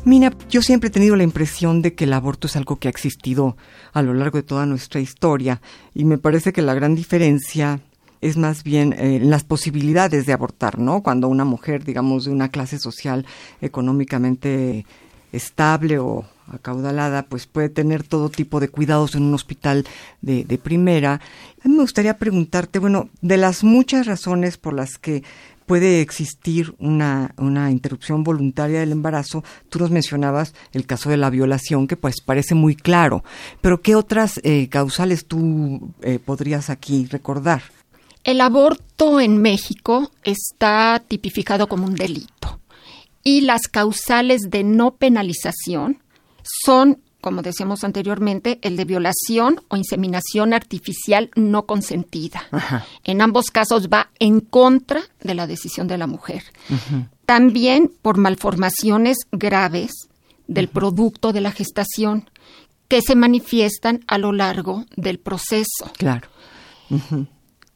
Mina, 0.04 0.34
yo 0.50 0.64
siempre 0.64 0.88
he 0.88 0.92
tenido 0.92 1.16
la 1.16 1.22
impresión 1.22 1.84
de 1.84 1.94
que 1.94 2.06
el 2.06 2.14
aborto 2.14 2.48
es 2.48 2.56
algo 2.56 2.78
que 2.78 2.88
ha 2.88 2.90
existido 2.90 3.56
a 3.94 4.02
lo 4.02 4.16
largo 4.16 4.40
de 4.40 4.44
toda 4.44 4.66
nuestra 4.66 5.00
historia 5.00 5.62
y 5.94 6.06
me 6.06 6.18
parece 6.18 6.54
que 6.54 6.64
la 6.64 6.74
gran 6.74 6.96
diferencia 6.96 7.82
es 8.20 8.36
más 8.36 8.64
bien 8.64 8.94
eh, 8.94 9.20
las 9.22 9.44
posibilidades 9.44 10.26
de 10.26 10.34
abortar, 10.34 10.80
¿no? 10.80 11.04
Cuando 11.04 11.28
una 11.28 11.46
mujer, 11.46 11.84
digamos, 11.84 12.26
de 12.26 12.32
una 12.32 12.50
clase 12.50 12.80
social 12.80 13.28
económicamente 13.62 14.88
estable 15.32 16.00
o 16.00 16.26
acaudalada, 16.52 17.24
pues 17.24 17.48
puede 17.48 17.70
tener 17.70 18.04
todo 18.04 18.30
tipo 18.30 18.60
de 18.60 18.70
cuidados 18.70 19.16
en 19.16 19.24
un 19.24 19.34
hospital 19.34 19.86
de, 20.22 20.60
primera. 20.62 21.22
A 21.64 21.68
mí 21.68 21.76
me 21.76 21.82
gustaría 21.82 22.18
preguntarte, 22.18 22.80
bueno, 22.80 23.10
de 23.22 23.38
las 23.38 23.64
muchas 23.64 24.06
razones 24.06 24.58
por 24.58 24.74
las 24.74 24.98
que 24.98 25.24
puede 25.66 26.02
existir 26.02 26.76
una, 26.80 27.34
una 27.38 27.72
interrupción 27.72 28.24
voluntaria 28.24 28.82
del 28.82 28.92
embarazo, 28.92 29.44
tú 29.70 29.80
nos 29.80 29.90
mencionabas 29.90 30.54
el 30.74 30.86
caso 30.86 31.10
de 31.10 31.18
la 31.18 31.30
violación, 31.30 31.88
que 31.88 31.96
pues 31.96 32.20
parece 32.22 32.56
muy 32.56 32.76
claro, 32.76 33.24
pero 33.62 33.82
¿qué 33.82 33.96
otras 33.96 34.42
eh, 34.44 34.68
causales 34.68 35.26
tú 35.28 35.94
eh, 36.02 36.20
podrías 36.20 36.70
aquí 36.70 37.08
recordar? 37.10 37.62
El 38.24 38.42
aborto 38.42 39.20
en 39.22 39.42
México 39.42 40.12
está 40.24 41.02
tipificado 41.08 41.68
como 41.68 41.86
un 41.86 41.96
delito 41.96 42.61
y 43.24 43.42
las 43.42 43.68
causales 43.68 44.42
de 44.50 44.64
no 44.64 44.96
penalización 44.96 46.02
son, 46.44 47.00
como 47.22 47.42
decíamos 47.42 47.84
anteriormente, 47.84 48.60
el 48.62 48.78
de 48.78 48.86
violación 48.86 49.62
o 49.68 49.78
inseminación 49.78 50.54
artificial 50.54 51.30
no 51.36 51.66
consentida. 51.66 52.44
En 53.04 53.22
ambos 53.22 53.52
casos 53.52 53.90
va 53.90 54.10
en 54.20 54.40
contra 54.40 55.02
de 55.22 55.36
la 55.36 55.48
decisión 55.48 55.88
de 55.88 55.98
la 55.98 56.08
mujer. 56.08 56.44
También 57.26 57.92
por 58.02 58.18
malformaciones 58.18 59.18
graves 59.32 59.92
del 60.48 60.68
producto 60.68 61.32
de 61.32 61.42
la 61.42 61.52
gestación 61.52 62.30
que 62.88 63.02
se 63.02 63.16
manifiestan 63.16 64.04
a 64.08 64.18
lo 64.18 64.34
largo 64.34 64.86
del 64.98 65.20
proceso. 65.20 65.92
Claro. 65.98 66.28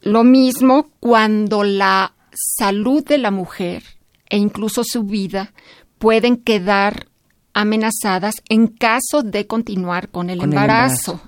Lo 0.02 0.24
mismo 0.24 0.90
cuando 1.00 1.64
la 1.64 2.12
salud 2.58 3.02
de 3.02 3.16
la 3.16 3.30
mujer 3.30 3.82
e 4.28 4.36
incluso 4.36 4.82
su 4.84 5.04
vida 5.04 5.52
pueden 5.98 6.36
quedar 6.36 7.08
amenazadas 7.54 8.34
en 8.48 8.66
caso 8.66 9.22
de 9.22 9.46
continuar 9.46 10.10
con 10.10 10.28
el 10.30 10.42
embarazo. 10.42 11.20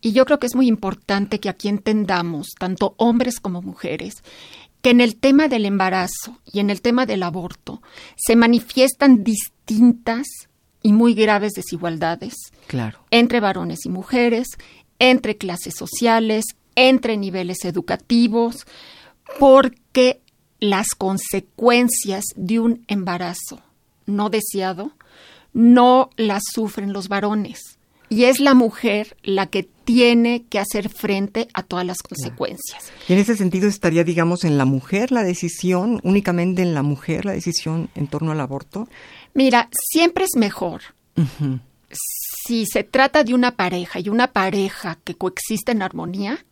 Y 0.00 0.12
yo 0.12 0.24
creo 0.24 0.38
que 0.38 0.46
es 0.46 0.54
muy 0.54 0.66
importante 0.66 1.40
que 1.40 1.48
aquí 1.48 1.68
entendamos, 1.68 2.48
tanto 2.58 2.94
hombres 2.96 3.38
como 3.38 3.62
mujeres, 3.62 4.14
que 4.82 4.90
en 4.90 5.00
el 5.00 5.16
tema 5.16 5.48
del 5.48 5.66
embarazo 5.66 6.38
y 6.50 6.60
en 6.60 6.70
el 6.70 6.80
tema 6.80 7.06
del 7.06 7.22
aborto 7.22 7.82
se 8.16 8.34
manifiestan 8.34 9.22
distintas 9.22 10.26
y 10.82 10.92
muy 10.92 11.14
graves 11.14 11.52
desigualdades 11.52 12.34
claro. 12.66 13.00
entre 13.10 13.40
varones 13.40 13.84
y 13.84 13.90
mujeres, 13.90 14.48
entre 14.98 15.36
clases 15.36 15.74
sociales, 15.76 16.44
entre 16.74 17.16
niveles 17.16 17.64
educativos, 17.64 18.66
porque 19.38 20.19
las 20.60 20.88
consecuencias 20.96 22.24
de 22.36 22.60
un 22.60 22.84
embarazo 22.86 23.60
no 24.06 24.30
deseado 24.30 24.92
no 25.52 26.10
las 26.16 26.42
sufren 26.52 26.92
los 26.92 27.08
varones. 27.08 27.78
Y 28.08 28.24
es 28.24 28.40
la 28.40 28.54
mujer 28.54 29.16
la 29.22 29.46
que 29.46 29.62
tiene 29.62 30.44
que 30.50 30.58
hacer 30.58 30.88
frente 30.88 31.48
a 31.54 31.62
todas 31.62 31.86
las 31.86 32.02
consecuencias. 32.02 32.92
Y 33.08 33.12
en 33.12 33.20
ese 33.20 33.36
sentido 33.36 33.68
estaría, 33.68 34.02
digamos, 34.02 34.44
en 34.44 34.58
la 34.58 34.64
mujer 34.64 35.12
la 35.12 35.22
decisión, 35.22 36.00
únicamente 36.02 36.62
en 36.62 36.74
la 36.74 36.82
mujer 36.82 37.24
la 37.24 37.32
decisión 37.32 37.88
en 37.94 38.08
torno 38.08 38.32
al 38.32 38.40
aborto. 38.40 38.88
Mira, 39.32 39.68
siempre 39.72 40.24
es 40.24 40.36
mejor. 40.36 40.82
Si 41.92 42.66
se 42.66 42.82
trata 42.82 43.22
de 43.22 43.32
una 43.32 43.52
pareja 43.52 44.00
y 44.00 44.08
una 44.08 44.32
pareja 44.32 44.98
que 45.04 45.14
coexiste 45.14 45.70
en 45.70 45.82
armonía, 45.82 46.44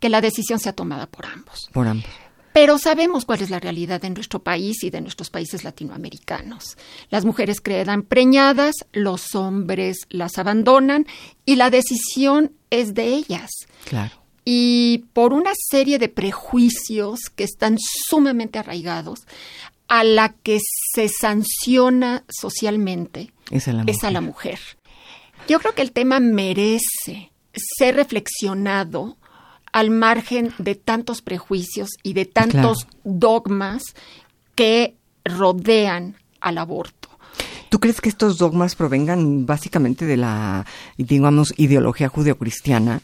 que 0.00 0.08
la 0.08 0.22
decisión 0.22 0.58
sea 0.58 0.72
tomada 0.72 1.06
por 1.06 1.26
ambos. 1.26 1.68
Por 1.72 1.86
ambos. 1.86 2.10
Pero 2.54 2.78
sabemos 2.78 3.24
cuál 3.24 3.42
es 3.42 3.50
la 3.50 3.58
realidad 3.58 4.00
de 4.00 4.10
nuestro 4.10 4.44
país 4.44 4.84
y 4.84 4.90
de 4.90 5.00
nuestros 5.00 5.28
países 5.28 5.64
latinoamericanos. 5.64 6.78
Las 7.10 7.24
mujeres 7.24 7.60
quedan 7.60 8.04
preñadas, 8.04 8.76
los 8.92 9.34
hombres 9.34 9.98
las 10.08 10.38
abandonan 10.38 11.04
y 11.44 11.56
la 11.56 11.70
decisión 11.70 12.52
es 12.70 12.94
de 12.94 13.08
ellas. 13.08 13.50
Claro. 13.86 14.14
Y 14.44 15.04
por 15.14 15.32
una 15.32 15.50
serie 15.68 15.98
de 15.98 16.08
prejuicios 16.08 17.22
que 17.34 17.42
están 17.42 17.76
sumamente 18.08 18.60
arraigados, 18.60 19.26
a 19.88 20.04
la 20.04 20.28
que 20.28 20.60
se 20.94 21.08
sanciona 21.08 22.22
socialmente 22.28 23.32
es 23.50 23.66
a 23.66 23.72
la 23.72 23.80
mujer. 23.82 23.94
Es 23.96 24.04
a 24.04 24.10
la 24.12 24.20
mujer. 24.20 24.58
Yo 25.48 25.58
creo 25.58 25.74
que 25.74 25.82
el 25.82 25.90
tema 25.90 26.20
merece 26.20 27.32
ser 27.52 27.96
reflexionado 27.96 29.16
al 29.74 29.90
margen 29.90 30.54
de 30.58 30.76
tantos 30.76 31.20
prejuicios 31.20 31.90
y 32.04 32.12
de 32.12 32.26
tantos 32.26 32.86
dogmas 33.02 33.82
que 34.54 34.94
rodean 35.24 36.14
al 36.40 36.58
aborto. 36.58 37.08
¿Tú 37.70 37.80
crees 37.80 38.00
que 38.00 38.08
estos 38.08 38.38
dogmas 38.38 38.76
provengan 38.76 39.46
básicamente 39.46 40.06
de 40.06 40.16
la, 40.16 40.64
digamos, 40.96 41.52
ideología 41.56 42.08
judeocristiana? 42.08 43.02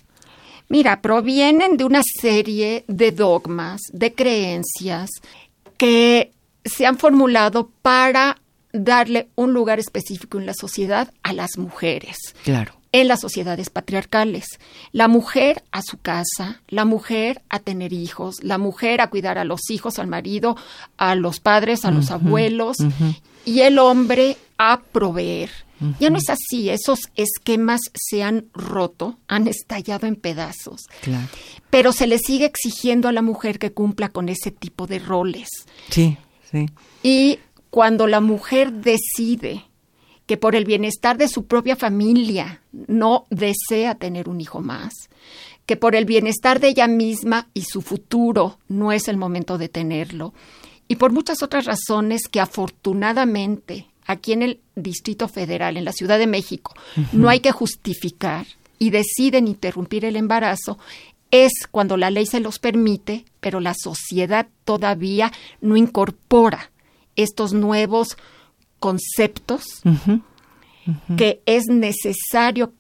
Mira, 0.69 1.03
provienen 1.03 1.77
de 1.77 1.83
una 1.83 2.03
serie 2.05 2.85
de 2.87 3.11
dogmas, 3.11 3.81
de 3.93 4.15
creencias 4.15 5.11
que 5.77 6.31
se 6.65 6.87
han 6.87 6.99
formulado 6.99 7.73
para 7.83 8.41
darle 8.73 9.29
un 9.35 9.53
lugar 9.53 9.81
específico 9.81 10.39
en 10.39 10.47
la 10.47 10.55
sociedad 10.55 11.13
a 11.25 11.33
las 11.33 11.59
mujeres. 11.59 12.17
Claro. 12.45 12.80
En 12.93 13.07
las 13.07 13.21
sociedades 13.21 13.71
patriarcales. 13.71 14.59
La 14.91 15.07
mujer 15.07 15.63
a 15.71 15.81
su 15.83 15.99
casa, 15.99 16.61
la 16.69 16.85
mujer 16.85 17.43
a 17.49 17.61
tener 17.61 17.93
hijos, 17.93 18.43
la 18.43 18.59
mujer 18.59 19.01
a 19.01 19.11
cuidar 19.11 19.39
a 19.39 19.45
los 19.45 19.71
hijos, 19.71 20.01
al 20.01 20.09
marido, 20.09 20.57
a 20.97 21.15
los 21.15 21.39
padres, 21.39 21.85
a 21.85 21.93
los 21.93 22.11
abuelos, 22.11 22.79
y 23.45 23.61
el 23.61 23.79
hombre 23.79 24.37
a 24.59 24.81
proveer. 24.81 25.51
Ya 25.99 26.11
no 26.11 26.19
es 26.19 26.29
así, 26.29 26.69
esos 26.69 26.99
esquemas 27.15 27.81
se 27.95 28.23
han 28.23 28.47
roto, 28.53 29.19
han 29.29 29.47
estallado 29.47 30.07
en 30.07 30.17
pedazos. 30.17 30.83
Claro. 31.01 31.27
Pero 31.71 31.93
se 31.93 32.07
le 32.07 32.19
sigue 32.19 32.45
exigiendo 32.45 33.09
a 33.09 33.13
la 33.13 33.23
mujer 33.23 33.59
que 33.59 33.73
cumpla 33.73 34.11
con 34.11 34.29
ese 34.29 34.51
tipo 34.51 34.87
de 34.87 34.99
roles. 34.99 35.49
Sí, 35.89 36.19
sí. 36.51 36.67
Y 37.03 37.39
cuando 37.71 38.07
la 38.07 38.21
mujer 38.21 38.73
decide 38.73 39.65
que 40.31 40.37
por 40.37 40.55
el 40.55 40.65
bienestar 40.65 41.19
de 41.19 41.27
su 41.27 41.47
propia 41.47 41.75
familia 41.75 42.63
no 42.71 43.27
desea 43.31 43.97
tener 43.97 44.29
un 44.29 44.41
hijo 44.41 44.61
más, 44.61 45.11
que 45.67 45.75
por 45.75 45.97
el 45.97 46.05
bienestar 46.05 46.61
de 46.61 46.69
ella 46.69 46.87
misma 46.87 47.49
y 47.53 47.63
su 47.63 47.83
futuro 47.83 48.61
no 48.69 48.93
es 48.93 49.09
el 49.09 49.17
momento 49.17 49.59
de 49.59 49.69
tenerlo, 49.69 50.33
y 50.87 50.95
por 50.95 51.11
muchas 51.11 51.43
otras 51.43 51.65
razones 51.65 52.29
que 52.31 52.39
afortunadamente 52.39 53.89
aquí 54.07 54.33
en 54.33 54.43
el 54.43 54.61
Distrito 54.77 55.27
Federal, 55.27 55.77
en 55.77 55.85
la 55.85 55.91
Ciudad 55.93 56.17
de 56.17 56.29
México, 56.29 56.77
no 57.11 57.29
hay 57.29 57.41
que 57.41 57.51
justificar 57.51 58.47
y 58.79 58.91
deciden 58.91 59.49
interrumpir 59.49 60.05
el 60.05 60.15
embarazo, 60.15 60.79
es 61.33 61.51
cuando 61.73 61.97
la 61.97 62.11
ley 62.11 62.27
se 62.27 62.39
los 62.39 62.61
permite, 62.61 63.25
pero 63.41 63.59
la 63.59 63.75
sociedad 63.75 64.47
todavía 64.63 65.33
no 65.61 65.77
incorpora 65.77 66.71
estos 67.17 67.53
nuevos 67.53 68.17
conceptos 68.81 69.83
que 71.17 71.41
es 71.47 71.67
necesario 71.69 72.73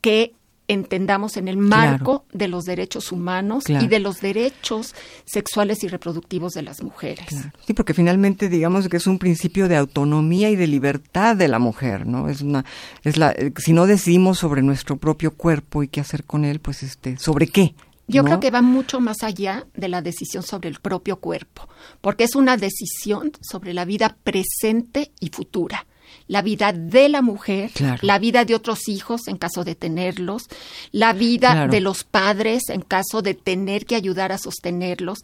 que 0.00 0.32
entendamos 0.68 1.38
en 1.38 1.48
el 1.48 1.56
marco 1.56 2.26
de 2.32 2.46
los 2.46 2.64
derechos 2.64 3.10
humanos 3.10 3.64
y 3.68 3.88
de 3.88 4.00
los 4.00 4.20
derechos 4.20 4.94
sexuales 5.24 5.82
y 5.82 5.88
reproductivos 5.88 6.52
de 6.52 6.62
las 6.62 6.82
mujeres. 6.82 7.26
Sí, 7.66 7.72
porque 7.72 7.94
finalmente 7.94 8.50
digamos 8.50 8.88
que 8.88 8.98
es 8.98 9.06
un 9.06 9.18
principio 9.18 9.66
de 9.66 9.76
autonomía 9.76 10.50
y 10.50 10.56
de 10.56 10.66
libertad 10.66 11.36
de 11.36 11.48
la 11.48 11.58
mujer, 11.58 12.06
¿no? 12.06 12.28
Es 12.28 12.42
una 12.42 12.66
es 13.02 13.16
la 13.16 13.34
si 13.56 13.72
no 13.72 13.86
decimos 13.86 14.38
sobre 14.38 14.62
nuestro 14.62 14.98
propio 14.98 15.32
cuerpo 15.32 15.82
y 15.82 15.88
qué 15.88 16.00
hacer 16.00 16.24
con 16.24 16.44
él, 16.44 16.60
pues 16.60 16.82
este, 16.82 17.16
¿sobre 17.16 17.46
qué? 17.48 17.74
Yo 18.08 18.24
creo 18.24 18.40
que 18.40 18.50
va 18.50 18.62
mucho 18.62 19.00
más 19.00 19.22
allá 19.22 19.66
de 19.74 19.88
la 19.88 20.00
decisión 20.00 20.42
sobre 20.42 20.70
el 20.70 20.80
propio 20.80 21.16
cuerpo, 21.16 21.68
porque 22.00 22.24
es 22.24 22.34
una 22.34 22.56
decisión 22.56 23.32
sobre 23.40 23.74
la 23.74 23.84
vida 23.84 24.16
presente 24.24 25.12
y 25.20 25.28
futura. 25.28 25.86
La 26.26 26.40
vida 26.40 26.72
de 26.72 27.10
la 27.10 27.20
mujer, 27.20 27.70
la 28.00 28.18
vida 28.18 28.46
de 28.46 28.54
otros 28.54 28.88
hijos 28.88 29.28
en 29.28 29.36
caso 29.36 29.62
de 29.64 29.74
tenerlos, 29.74 30.44
la 30.90 31.12
vida 31.12 31.68
de 31.68 31.80
los 31.80 32.04
padres 32.04 32.70
en 32.70 32.80
caso 32.80 33.20
de 33.22 33.34
tener 33.34 33.84
que 33.84 33.94
ayudar 33.94 34.32
a 34.32 34.38
sostenerlos. 34.38 35.18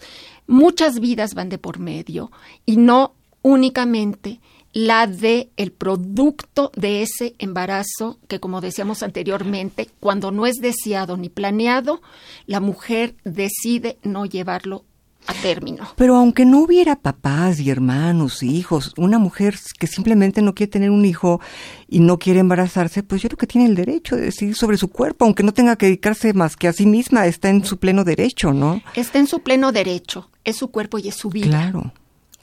Muchas 0.47 1.01
vidas 1.01 1.35
van 1.35 1.49
de 1.49 1.59
por 1.59 1.79
medio 1.79 2.31
y 2.67 2.77
no 2.77 3.15
únicamente 3.43 4.41
la 4.75 5.07
de 5.07 5.51
el 5.57 5.71
producto 5.73 6.71
de 6.77 7.03
ese 7.03 7.35
embarazo 7.39 8.19
que 8.29 8.41
como 8.41 8.61
decíamos 8.61 9.03
anteriormente, 9.03 9.89
cuando 10.01 10.33
no 10.33 10.47
es 10.47 10.57
deseado 10.57 11.17
ni 11.17 11.29
planeado, 11.29 12.03
la 12.47 12.61
mujer 12.61 13.15
decide 13.25 13.99
no 14.03 14.27
llevarlo 14.27 14.85
a 15.27 15.33
término. 15.35 15.89
Pero 15.97 16.17
aunque 16.17 16.45
no 16.45 16.59
hubiera 16.59 16.97
papás 16.97 17.61
y 17.61 17.71
hermanos, 17.71 18.43
hijos, 18.43 18.93
una 18.97 19.19
mujer 19.19 19.57
que 19.79 19.87
simplemente 19.87 20.43
no 20.43 20.55
quiere 20.55 20.73
tener 20.73 20.91
un 20.91 21.05
hijo 21.05 21.41
y 21.89 22.01
no 22.01 22.19
quiere 22.19 22.41
embarazarse, 22.41 23.03
pues 23.03 23.23
yo 23.23 23.29
creo 23.29 23.39
que 23.39 23.47
tiene 23.47 23.69
el 23.69 23.77
derecho 23.77 24.17
de 24.17 24.23
decidir 24.23 24.57
sobre 24.57 24.77
su 24.77 24.89
cuerpo, 24.89 25.25
aunque 25.25 25.45
no 25.45 25.55
tenga 25.55 25.77
que 25.77 25.87
dedicarse 25.87 26.35
más 26.35 26.57
que 26.57 26.69
a 26.69 26.73
sí 26.73 26.85
misma, 26.85 27.27
está 27.27 27.49
en 27.49 27.65
su 27.65 27.79
pleno 27.79 28.05
derecho, 28.05 28.53
¿no? 28.53 28.83
Está 28.95 29.19
en 29.21 29.29
su 29.29 29.41
pleno 29.41 29.73
derecho, 29.73 30.31
es 30.43 30.57
su 30.57 30.69
cuerpo 30.69 30.99
y 30.99 31.09
es 31.09 31.15
su 31.15 31.31
vida. 31.31 31.47
Claro. 31.47 31.93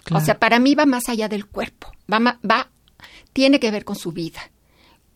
O 0.09 0.19
sea, 0.19 0.39
para 0.39 0.59
mí 0.59 0.75
va 0.75 0.85
más 0.85 1.09
allá 1.09 1.29
del 1.29 1.45
cuerpo, 1.45 1.91
va, 2.11 2.39
va, 2.49 2.69
tiene 3.33 3.59
que 3.59 3.71
ver 3.71 3.85
con 3.85 3.95
su 3.95 4.11
vida, 4.11 4.51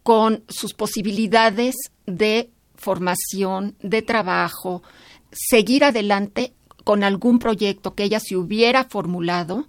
con 0.03 0.43
sus 0.47 0.73
posibilidades 0.73 1.75
de 2.05 2.51
formación, 2.75 3.75
de 3.81 4.01
trabajo, 4.01 4.83
seguir 5.31 5.83
adelante 5.83 6.53
con 6.83 7.03
algún 7.03 7.39
proyecto 7.39 7.95
que 7.95 8.03
ella 8.03 8.19
se 8.19 8.37
hubiera 8.37 8.83
formulado 8.85 9.67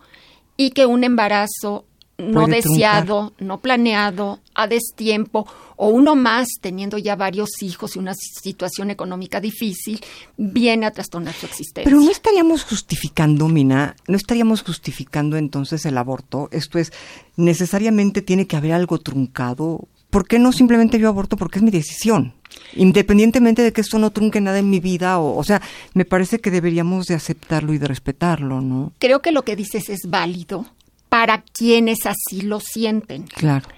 y 0.57 0.71
que 0.71 0.87
un 0.87 1.03
embarazo 1.03 1.87
no 2.19 2.47
deseado, 2.47 3.33
no 3.39 3.59
planeado, 3.59 4.41
a 4.55 4.67
destiempo, 4.67 5.47
o 5.77 5.89
uno 5.89 6.17
más 6.17 6.49
teniendo 6.61 6.97
ya 6.97 7.17
varios 7.17 7.63
hijos 7.63 7.97
y 7.97 7.99
una 7.99 8.15
situación 8.15 8.91
económica 8.91 9.41
difícil, 9.41 10.01
viene 10.37 10.87
a 10.87 10.91
trastornar 10.91 11.35
su 11.35 11.47
existencia. 11.47 11.85
Pero 11.85 12.01
no 12.01 12.11
estaríamos 12.11 12.65
justificando, 12.65 13.49
Mina, 13.49 13.97
no 14.09 14.17
estaríamos 14.17 14.63
justificando 14.63 15.37
entonces 15.37 15.85
el 15.85 15.99
aborto. 15.99 16.49
Esto 16.53 16.79
es, 16.79 16.93
necesariamente 17.37 18.23
tiene 18.23 18.47
que 18.47 18.57
haber 18.57 18.73
algo 18.73 18.99
truncado. 18.99 19.87
¿Por 20.09 20.27
qué 20.27 20.39
no 20.39 20.53
simplemente 20.53 20.99
yo 20.99 21.09
aborto? 21.09 21.37
Porque 21.37 21.59
es 21.59 21.63
mi 21.63 21.71
decisión. 21.71 22.33
Independientemente 22.75 23.61
de 23.61 23.75
que 23.75 23.83
esto 23.83 23.99
no 23.99 24.13
trunque 24.13 24.41
nada 24.41 24.59
en 24.59 24.71
mi 24.71 24.81
vida, 24.81 25.19
o, 25.19 25.37
o 25.37 25.45
sea, 25.45 25.61
me 25.93 26.07
parece 26.07 26.39
que 26.39 26.51
deberíamos 26.51 27.07
de 27.07 27.15
aceptarlo 27.15 27.75
y 27.75 27.79
de 27.79 27.89
respetarlo, 27.89 28.63
¿no? 28.63 28.93
Creo 28.99 29.21
que 29.21 29.33
lo 29.33 29.43
que 29.43 29.57
dices 29.57 29.91
es 29.91 30.09
válido 30.09 30.65
para 31.09 31.43
quienes 31.43 31.99
así 32.07 32.43
lo 32.43 32.61
sienten. 32.61 33.25
Claro. 33.25 33.69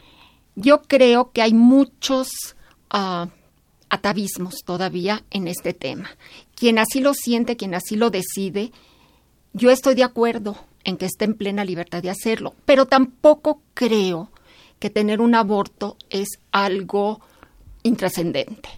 Yo 0.55 0.83
creo 0.83 1.31
que 1.33 1.43
hay 1.43 1.55
muchos 1.55 2.29
ah, 2.91 3.29
atavismos 3.91 4.57
todavía 4.65 5.23
en 5.31 5.49
este 5.49 5.73
tema. 5.73 6.11
Quien 6.55 6.79
así 6.79 7.01
lo 7.01 7.15
siente, 7.15 7.57
quien 7.57 7.75
así 7.75 7.97
lo 7.97 8.11
decide, 8.11 8.73
yo 9.53 9.71
estoy 9.71 9.95
de 9.95 10.05
acuerdo 10.05 10.57
en 10.85 10.97
que 10.97 11.07
esté 11.07 11.25
en 11.25 11.35
plena 11.35 11.65
libertad 11.65 12.03
de 12.03 12.11
hacerlo, 12.11 12.55
pero 12.65 12.87
tampoco 12.87 13.63
creo 13.75 14.31
que 14.79 14.91
tener 14.91 15.21
un 15.21 15.35
aborto 15.35 15.97
es 16.11 16.29
algo 16.53 17.21
intrascendente. 17.83 18.69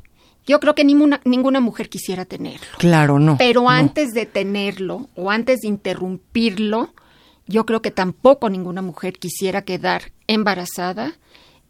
Yo 0.47 0.59
creo 0.59 0.75
que 0.75 0.85
ninguna, 0.85 1.21
ninguna 1.25 1.61
mujer 1.61 1.89
quisiera 1.89 2.25
tenerlo. 2.25 2.67
Claro, 2.79 3.19
no. 3.19 3.37
Pero 3.37 3.69
antes 3.69 4.11
de 4.13 4.27
tenerlo 4.27 5.09
o 5.15 5.31
antes 5.31 5.61
de 5.61 5.69
interrumpirlo, 5.69 6.93
yo 7.51 7.67
creo 7.67 7.83
que 7.83 7.91
tampoco 7.91 8.49
ninguna 8.49 8.81
mujer 8.81 9.15
quisiera 9.15 9.63
quedar 9.63 10.13
embarazada 10.27 11.15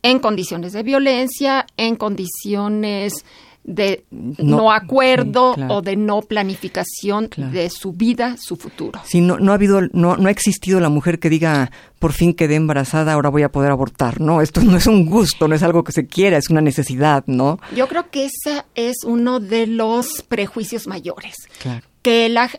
en 0.02 0.18
condiciones 0.18 0.72
de 0.72 0.82
violencia, 0.82 1.66
en 1.76 1.96
condiciones 1.96 3.24
de 3.64 4.04
no, 4.10 4.72
acuerdo 4.72 5.54
o 5.68 5.82
de 5.82 5.94
no 5.94 6.22
planificación 6.22 7.28
de 7.36 7.68
su 7.68 7.92
vida, 7.92 8.36
su 8.38 8.56
futuro. 8.56 9.00
Sí, 9.04 9.20
no, 9.20 9.38
no 9.38 9.52
ha 9.52 9.54
habido, 9.56 9.82
no, 9.92 10.16
no 10.16 10.28
ha 10.28 10.30
existido 10.30 10.80
la 10.80 10.88
mujer 10.88 11.18
que 11.18 11.28
diga 11.28 11.70
por 11.98 12.12
fin 12.12 12.32
quedé 12.32 12.54
embarazada, 12.54 13.12
ahora 13.12 13.28
voy 13.28 13.42
a 13.42 13.52
poder 13.52 13.70
abortar, 13.70 14.20
¿no? 14.20 14.40
Esto 14.40 14.62
no 14.62 14.76
es 14.76 14.86
un 14.86 15.04
gusto, 15.06 15.46
no 15.46 15.54
es 15.54 15.62
algo 15.62 15.84
que 15.84 15.92
se 15.92 16.06
quiera, 16.06 16.38
es 16.38 16.48
una 16.48 16.62
necesidad, 16.62 17.24
¿no? 17.26 17.58
Yo 17.76 17.86
creo 17.86 18.10
que 18.10 18.26
ese 18.26 18.64
es 18.74 18.96
uno 19.04 19.40
de 19.40 19.66
los 19.66 20.22
prejuicios 20.22 20.86
mayores. 20.86 21.34
Claro. 21.60 21.86
Que 22.02 22.28
la 22.30 22.50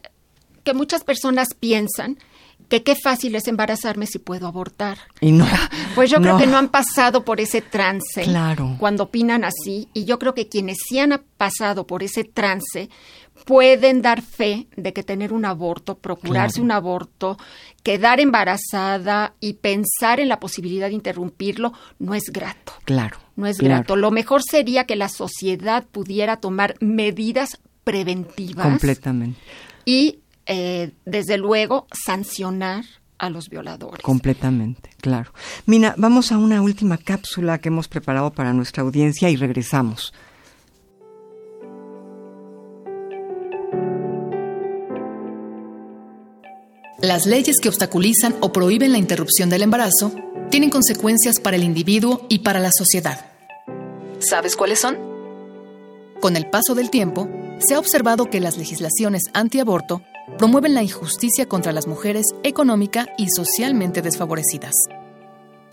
que 0.63 0.73
muchas 0.75 1.03
personas 1.03 1.55
piensan 1.59 2.17
que 2.71 2.83
qué 2.83 2.95
fácil 2.95 3.35
es 3.35 3.49
embarazarme 3.49 4.07
si 4.07 4.17
puedo 4.17 4.47
abortar. 4.47 4.97
Y 5.19 5.33
no. 5.33 5.45
Pues 5.93 6.09
yo 6.09 6.21
creo 6.21 6.37
que 6.37 6.47
no 6.47 6.57
han 6.57 6.69
pasado 6.69 7.25
por 7.25 7.41
ese 7.41 7.61
trance. 7.61 8.23
Claro. 8.23 8.77
Cuando 8.79 9.03
opinan 9.03 9.43
así. 9.43 9.89
Y 9.93 10.05
yo 10.05 10.17
creo 10.17 10.33
que 10.33 10.47
quienes 10.47 10.77
sí 10.87 10.97
han 10.97 11.21
pasado 11.35 11.85
por 11.85 12.01
ese 12.01 12.23
trance 12.23 12.89
pueden 13.43 14.01
dar 14.01 14.21
fe 14.21 14.67
de 14.77 14.93
que 14.93 15.03
tener 15.03 15.33
un 15.33 15.43
aborto, 15.43 15.97
procurarse 15.97 16.61
un 16.61 16.71
aborto, 16.71 17.37
quedar 17.83 18.21
embarazada 18.21 19.33
y 19.41 19.55
pensar 19.55 20.21
en 20.21 20.29
la 20.29 20.39
posibilidad 20.39 20.87
de 20.87 20.93
interrumpirlo 20.93 21.73
no 21.99 22.15
es 22.15 22.31
grato. 22.31 22.71
Claro. 22.85 23.17
No 23.35 23.47
es 23.47 23.57
grato. 23.57 23.97
Lo 23.97 24.11
mejor 24.11 24.43
sería 24.43 24.85
que 24.85 24.95
la 24.95 25.09
sociedad 25.09 25.85
pudiera 25.91 26.37
tomar 26.37 26.75
medidas 26.79 27.59
preventivas. 27.83 28.65
Completamente. 28.65 29.37
Y 29.83 30.19
eh, 30.53 30.91
desde 31.05 31.37
luego, 31.37 31.87
sancionar 31.93 32.83
a 33.17 33.29
los 33.29 33.47
violadores. 33.47 34.03
Completamente, 34.03 34.89
claro. 34.99 35.31
Mina, 35.65 35.95
vamos 35.97 36.33
a 36.33 36.37
una 36.37 36.61
última 36.61 36.97
cápsula 36.97 37.59
que 37.59 37.69
hemos 37.69 37.87
preparado 37.87 38.31
para 38.33 38.51
nuestra 38.51 38.83
audiencia 38.83 39.29
y 39.29 39.37
regresamos. 39.37 40.13
Las 46.99 47.25
leyes 47.25 47.57
que 47.61 47.69
obstaculizan 47.69 48.35
o 48.41 48.51
prohíben 48.51 48.91
la 48.91 48.97
interrupción 48.97 49.49
del 49.49 49.61
embarazo 49.61 50.13
tienen 50.49 50.69
consecuencias 50.69 51.39
para 51.39 51.55
el 51.55 51.63
individuo 51.63 52.25
y 52.27 52.39
para 52.39 52.59
la 52.59 52.71
sociedad. 52.71 53.25
¿Sabes 54.19 54.57
cuáles 54.57 54.81
son? 54.81 54.97
Con 56.19 56.35
el 56.35 56.47
paso 56.49 56.75
del 56.75 56.89
tiempo, 56.89 57.29
se 57.59 57.75
ha 57.75 57.79
observado 57.79 58.29
que 58.29 58.41
las 58.41 58.57
legislaciones 58.57 59.23
antiaborto 59.33 60.01
promueven 60.37 60.73
la 60.73 60.83
injusticia 60.83 61.47
contra 61.47 61.71
las 61.71 61.87
mujeres 61.87 62.25
económica 62.43 63.07
y 63.17 63.29
socialmente 63.29 64.01
desfavorecidas. 64.01 64.73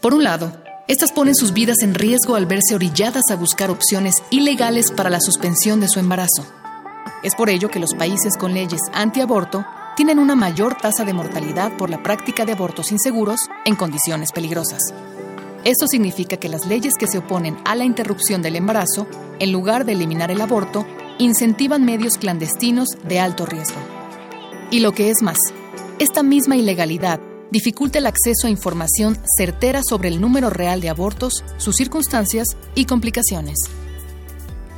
Por 0.01 0.15
un 0.15 0.25
lado, 0.25 0.53
estas 0.89 1.13
ponen 1.13 1.35
sus 1.35 1.53
vidas 1.53 1.83
en 1.83 1.95
riesgo 1.95 2.35
al 2.35 2.47
verse 2.47 2.75
orilladas 2.75 3.25
a 3.31 3.37
buscar 3.37 3.71
opciones 3.71 4.23
ilegales 4.31 4.91
para 4.91 5.11
la 5.11 5.21
suspensión 5.21 5.81
de 5.81 5.89
su 5.89 5.99
embarazo. 6.01 6.47
Es 7.23 7.35
por 7.35 7.51
ello 7.51 7.69
que 7.69 7.81
los 7.81 7.95
países 7.95 8.37
con 8.37 8.55
leyes 8.55 8.81
antiaborto 8.95 9.65
tienen 9.97 10.19
una 10.19 10.37
mayor 10.37 10.77
tasa 10.77 11.05
de 11.05 11.13
mortalidad 11.13 11.77
por 11.77 11.91
la 11.91 12.03
práctica 12.03 12.45
de 12.45 12.53
abortos 12.53 12.93
inseguros 12.93 13.41
en 13.65 13.75
condiciones 13.75 14.31
peligrosas. 14.33 14.95
Esto 15.65 15.89
significa 15.89 16.37
que 16.37 16.49
las 16.49 16.67
leyes 16.67 16.95
que 16.99 17.09
se 17.09 17.19
oponen 17.19 17.59
a 17.65 17.75
la 17.75 17.85
interrupción 17.85 18.41
del 18.41 18.57
embarazo, 18.57 19.09
en 19.41 19.51
lugar 19.51 19.85
de 19.85 19.93
eliminar 19.93 20.31
el 20.31 20.41
aborto, 20.41 20.87
incentivan 21.19 21.85
medios 21.85 22.17
clandestinos 22.17 22.89
de 23.03 23.19
alto 23.19 23.45
riesgo. 23.45 23.98
Y 24.71 24.81
lo 24.81 24.93
que 24.93 25.09
es 25.09 25.23
más, 25.23 25.39
esta 25.99 26.23
misma 26.23 26.57
ilegalidad 26.57 27.21
dificulta 27.51 27.99
el 27.99 28.07
acceso 28.07 28.47
a 28.47 28.51
información 28.51 29.17
certera 29.39 29.81
sobre 29.83 30.09
el 30.09 30.21
número 30.21 30.51
real 30.51 30.83
de 30.83 30.91
abortos, 30.91 31.43
sus 31.57 31.77
circunstancias 31.77 32.49
y 32.75 32.85
complicaciones. 32.85 33.57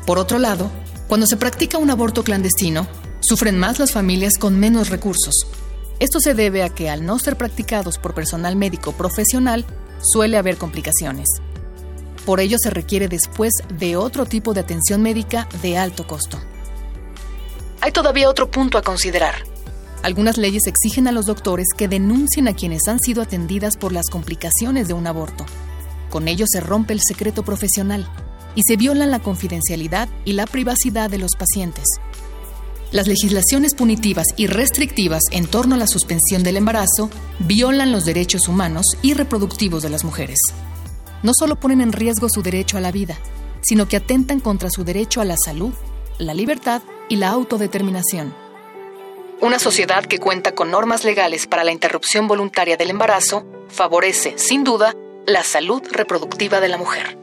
Por 0.07 0.19
otro 0.19 0.39
lado, 0.39 0.71
cuando 1.09 1.27
se 1.27 1.37
practica 1.37 1.79
un 1.79 1.91
aborto 1.91 2.23
clandestino, 2.23 2.87
sufren 3.21 3.59
más 3.59 3.81
las 3.81 3.91
familias 3.91 4.35
con 4.39 4.61
menos 4.61 4.91
recursos. 4.91 5.35
Esto 5.99 6.21
se 6.21 6.35
debe 6.35 6.63
a 6.63 6.69
que 6.69 6.89
al 6.89 7.05
no 7.05 7.19
ser 7.19 7.37
practicados 7.37 7.99
por 7.99 8.15
personal 8.15 8.55
médico 8.55 8.93
profesional, 8.93 9.67
suele 10.01 10.37
haber 10.37 10.57
complicaciones. 10.57 11.27
Por 12.25 12.39
ello 12.39 12.59
se 12.63 12.71
requiere 12.71 13.09
después 13.09 13.53
de 13.77 13.97
otro 13.97 14.25
tipo 14.25 14.55
de 14.55 14.61
atención 14.61 15.03
médica 15.03 15.49
de 15.63 15.79
alto 15.79 16.07
costo. 16.07 16.39
Hay 17.81 17.91
todavía 17.91 18.31
otro 18.31 18.51
punto 18.53 18.79
a 18.79 18.83
considerar. 18.83 19.35
Algunas 20.03 20.39
leyes 20.39 20.67
exigen 20.67 21.09
a 21.09 21.13
los 21.13 21.27
doctores 21.27 21.67
que 21.77 21.87
denuncien 21.87 22.49
a 22.49 22.55
quienes 22.55 22.89
han 22.89 22.99
sido 23.01 23.21
atendidas 23.21 23.77
por 23.77 23.93
las 23.93 24.09
complicaciones 24.09 24.89
de 24.89 24.95
un 24.95 25.07
aborto. 25.07 25.45
Con 26.09 26.27
ello 26.27 26.47
se 26.49 26.61
rompe 26.61 26.95
el 26.95 27.01
secreto 27.01 27.43
profesional 27.43 28.11
y 28.55 28.63
se 28.67 28.77
violan 28.77 29.11
la 29.11 29.21
confidencialidad 29.21 30.09
y 30.25 30.33
la 30.33 30.47
privacidad 30.47 31.11
de 31.11 31.19
los 31.19 31.33
pacientes. 31.39 31.85
Las 32.93 33.07
legislaciones 33.07 33.75
punitivas 33.75 34.27
y 34.37 34.47
restrictivas 34.47 35.23
en 35.31 35.47
torno 35.47 35.75
a 35.75 35.79
la 35.79 35.87
suspensión 35.87 36.43
del 36.43 36.57
embarazo 36.57 37.11
violan 37.39 37.93
los 37.93 38.05
derechos 38.05 38.49
humanos 38.49 38.87
y 39.03 39.15
reproductivos 39.15 39.83
de 39.83 39.91
las 39.91 40.03
mujeres. 40.03 40.39
No 41.23 41.33
solo 41.39 41.61
ponen 41.61 41.83
en 41.83 41.93
riesgo 41.93 42.29
su 42.29 42.43
derecho 42.43 42.79
a 42.79 42.81
la 42.81 42.91
vida, 42.91 43.19
sino 43.61 43.87
que 43.87 43.99
atentan 43.99 44.41
contra 44.41 44.71
su 44.71 44.83
derecho 44.83 45.21
a 45.21 45.25
la 45.27 45.37
salud, 45.37 45.73
la 46.19 46.35
libertad 46.35 46.83
y 47.09 47.17
la 47.17 47.29
autodeterminación. 47.29 48.40
Una 49.41 49.59
sociedad 49.59 50.05
que 50.05 50.19
cuenta 50.19 50.53
con 50.53 50.71
normas 50.71 51.03
legales 51.03 51.47
para 51.47 51.65
la 51.65 51.73
interrupción 51.73 52.29
voluntaria 52.29 52.77
del 52.77 52.91
embarazo 52.91 53.47
favorece, 53.69 54.35
sin 54.37 54.65
duda, 54.65 54.95
la 55.27 55.43
salud 55.43 55.83
reproductiva 55.93 56.61
de 56.61 56.69
la 56.69 56.77
mujer. 56.77 57.17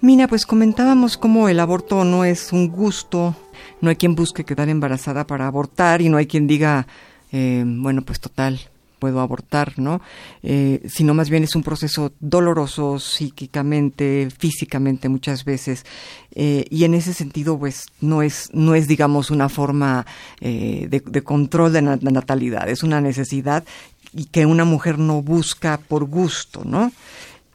Mina, 0.00 0.28
pues 0.28 0.46
comentábamos 0.46 1.18
cómo 1.18 1.48
el 1.48 1.58
aborto 1.58 2.04
no 2.04 2.24
es 2.24 2.52
un 2.52 2.68
gusto, 2.68 3.34
no 3.80 3.90
hay 3.90 3.96
quien 3.96 4.14
busque 4.14 4.44
quedar 4.44 4.68
embarazada 4.68 5.26
para 5.26 5.48
abortar 5.48 6.02
y 6.02 6.08
no 6.08 6.18
hay 6.18 6.26
quien 6.26 6.46
diga, 6.46 6.86
eh, 7.32 7.64
bueno, 7.66 8.02
pues 8.02 8.20
total, 8.20 8.60
puedo 9.00 9.20
abortar, 9.20 9.78
¿no? 9.78 10.00
Eh, 10.44 10.80
sino 10.88 11.14
más 11.14 11.30
bien 11.30 11.42
es 11.42 11.56
un 11.56 11.64
proceso 11.64 12.12
doloroso 12.20 13.00
psíquicamente, 13.00 14.28
físicamente 14.38 15.08
muchas 15.08 15.44
veces, 15.44 15.84
eh, 16.32 16.66
y 16.70 16.84
en 16.84 16.94
ese 16.94 17.12
sentido, 17.14 17.58
pues 17.58 17.86
no 18.00 18.22
es, 18.22 18.50
no 18.52 18.76
es 18.76 18.86
digamos, 18.86 19.30
una 19.30 19.48
forma 19.48 20.06
de, 20.40 21.02
de, 21.04 21.22
control 21.22 21.72
de 21.72 21.82
la 21.82 21.96
natalidad, 21.96 22.68
es 22.68 22.82
una 22.82 23.00
necesidad 23.00 23.64
y 24.12 24.26
que 24.26 24.46
una 24.46 24.64
mujer 24.64 24.98
no 24.98 25.22
busca 25.22 25.80
por 25.88 26.04
gusto, 26.04 26.62
¿no? 26.64 26.92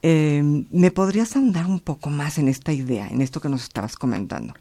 ¿Me 0.01 0.91
podrías 0.91 1.36
ahondar 1.36 1.65
un 1.65 1.79
poco 1.79 2.10
más 2.10 2.38
en 2.38 2.47
esta 2.47 2.73
idea, 2.73 3.08
en 3.08 3.21
esto 3.21 3.39
que 3.39 3.49
nos 3.49 3.63
estabas 3.63 3.95
comentando? 3.95 4.53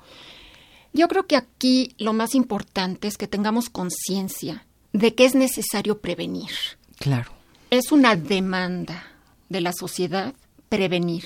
Yo 0.94 1.08
creo 1.08 1.26
que 1.26 1.36
aquí 1.36 1.96
lo 1.98 2.12
más 2.12 2.36
importante 2.36 3.08
es 3.08 3.18
que 3.18 3.26
tengamos 3.26 3.68
conciencia 3.68 4.64
de 4.94 5.14
que 5.14 5.26
es 5.26 5.34
necesario 5.34 5.98
prevenir. 5.98 6.52
Claro. 6.98 7.30
Es 7.68 7.92
una 7.92 8.16
demanda 8.16 9.04
de 9.50 9.60
la 9.60 9.72
sociedad 9.72 10.32
prevenir, 10.70 11.24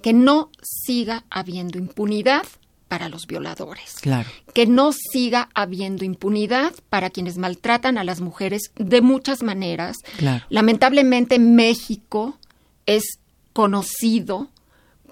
que 0.00 0.12
no 0.14 0.50
siga 0.62 1.24
habiendo 1.28 1.78
impunidad 1.78 2.46
para 2.86 3.08
los 3.08 3.26
violadores. 3.26 3.96
Claro. 4.00 4.30
Que 4.54 4.66
no 4.66 4.92
siga 4.92 5.50
habiendo 5.52 6.04
impunidad 6.04 6.72
para 6.88 7.10
quienes 7.10 7.36
maltratan 7.36 7.98
a 7.98 8.04
las 8.04 8.20
mujeres 8.20 8.70
de 8.76 9.02
muchas 9.02 9.42
maneras. 9.42 9.96
Claro. 10.16 10.44
Lamentablemente 10.48 11.38
México 11.38 12.38
es 12.86 13.18
conocido 13.52 14.48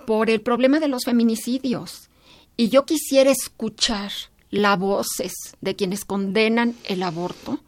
por 0.06 0.30
el 0.30 0.40
problema 0.40 0.78
de 0.78 0.88
los 0.88 1.04
feminicidios. 1.04 2.08
Y 2.56 2.68
yo 2.68 2.86
quisiera 2.86 3.30
escuchar 3.32 4.12
las 4.50 4.78
voces 4.78 5.34
de 5.60 5.74
quienes 5.74 6.04
condenan 6.04 6.76
el 6.84 7.02
aborto, 7.02 7.60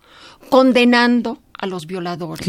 condenando 0.48 1.38
a 1.58 1.66
los 1.66 1.86
violadores 1.86 2.48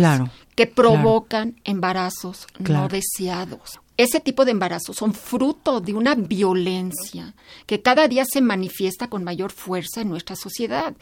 que 0.56 0.68
provocan 0.68 1.60
embarazos 1.64 2.48
no 2.60 2.88
deseados. 2.88 3.80
Ese 3.98 4.20
tipo 4.20 4.46
de 4.46 4.52
embarazos 4.52 4.96
son 4.96 5.14
fruto 5.14 5.82
de 5.82 5.94
una 5.94 6.16
violencia 6.16 7.34
que 7.66 7.82
cada 7.82 8.08
día 8.08 8.24
se 8.26 8.42
manifiesta 8.42 9.08
con 9.08 9.24
mayor 9.24 9.52
fuerza 9.52 10.02
en 10.02 10.10
nuestra 10.10 10.36
sociedad. 10.36 10.96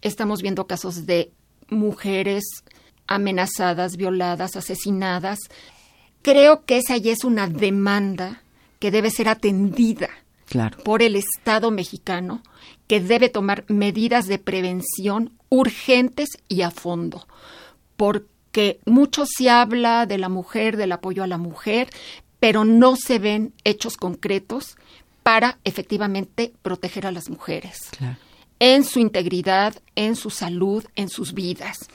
Estamos 0.00 0.40
viendo 0.40 0.66
casos 0.66 1.06
de 1.06 1.32
mujeres 1.68 2.44
amenazadas, 3.06 3.96
violadas, 3.96 4.56
asesinadas. 4.56 5.38
Creo 6.22 6.64
que 6.64 6.78
esa 6.78 6.96
ya 6.96 7.12
es 7.12 7.24
una 7.24 7.46
demanda 7.46 8.42
que 8.78 8.90
debe 8.90 9.10
ser 9.10 9.28
atendida 9.28 10.08
por 10.84 11.02
el 11.02 11.16
Estado 11.16 11.70
mexicano, 11.70 12.42
que 12.86 13.00
debe 13.00 13.28
tomar 13.28 13.64
medidas 13.68 14.26
de 14.26 14.38
prevención 14.38 15.39
urgentes 15.50 16.30
y 16.48 16.62
a 16.62 16.70
fondo, 16.70 17.26
porque 17.96 18.80
mucho 18.86 19.24
se 19.26 19.50
habla 19.50 20.06
de 20.06 20.16
la 20.16 20.30
mujer, 20.30 20.76
del 20.76 20.92
apoyo 20.92 21.22
a 21.22 21.26
la 21.26 21.38
mujer, 21.38 21.90
pero 22.38 22.64
no 22.64 22.96
se 22.96 23.18
ven 23.18 23.52
hechos 23.64 23.96
concretos 23.96 24.76
para 25.22 25.58
efectivamente 25.64 26.54
proteger 26.62 27.06
a 27.06 27.12
las 27.12 27.28
mujeres 27.28 27.90
en 28.58 28.84
su 28.84 29.00
integridad, 29.00 29.74
en 29.96 30.16
su 30.16 30.30
salud, 30.30 30.84
en 30.94 31.08
sus 31.08 31.34
vidas. 31.34 31.88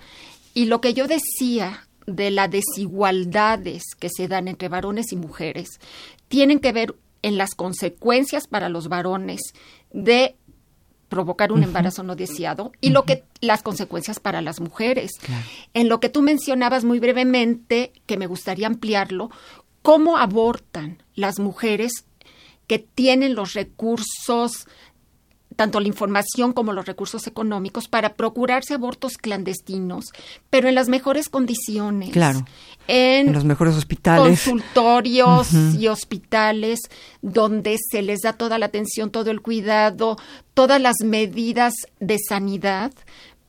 Y 0.54 0.66
lo 0.66 0.82
que 0.82 0.94
yo 0.94 1.08
decía 1.08 1.88
de 2.06 2.32
las 2.32 2.52
desigualdades 2.52 3.84
que 4.00 4.10
se 4.10 4.28
dan 4.28 4.48
entre 4.48 4.70
varones 4.70 5.12
y 5.12 5.16
mujeres 5.16 5.80
tienen 6.28 6.60
que 6.60 6.72
ver 6.72 6.96
en 7.22 7.38
las 7.38 7.56
consecuencias 7.56 8.48
para 8.48 8.70
los 8.70 8.88
varones 8.88 9.42
de 9.92 10.36
provocar 11.10 11.52
un 11.52 11.64
embarazo 11.64 12.04
no 12.04 12.16
deseado 12.16 12.72
y 12.82 12.90
lo 12.90 13.04
que 13.04 13.24
las 13.42 13.62
consecuencias 13.62 14.20
para 14.20 14.42
las 14.42 14.60
mujeres. 14.60 15.12
En 15.74 15.90
lo 15.90 16.00
que 16.00 16.10
tú 16.10 16.22
mencionabas 16.22 16.84
muy 16.84 17.00
brevemente, 17.00 17.94
que 18.06 18.18
me 18.18 18.28
gustaría 18.28 18.68
ampliarlo, 18.68 19.30
cómo 19.82 20.18
abortan 20.18 21.04
las 21.14 21.40
mujeres 21.40 22.06
que 22.68 22.80
tienen 22.80 23.36
los 23.36 23.54
recursos 23.54 24.68
tanto 25.56 25.80
la 25.80 25.88
información 25.88 26.54
como 26.54 26.74
los 26.74 26.86
recursos 26.86 27.28
económicos 27.28 27.88
para 27.88 28.16
procurarse 28.16 28.74
abortos 28.74 29.18
clandestinos, 29.18 30.06
pero 30.50 30.68
en 30.68 30.76
las 30.76 30.90
mejores 30.90 31.30
condiciones. 31.30 32.12
Claro. 32.12 32.46
En, 32.88 33.34
los 33.34 33.46
mejores 33.46 33.76
hospitales. 33.76 34.44
Consultorios 34.44 35.54
y 35.54 35.88
hospitales 35.88 36.80
donde 37.22 37.78
se 37.92 38.02
les 38.02 38.22
da 38.22 38.34
toda 38.34 38.60
la 38.60 38.68
atención, 38.68 39.10
todo 39.10 39.32
el 39.32 39.42
cuidado, 39.42 40.18
todas 40.54 40.80
las 40.80 40.98
medidas 41.04 41.74
de 42.00 42.18
sanidad 42.20 42.92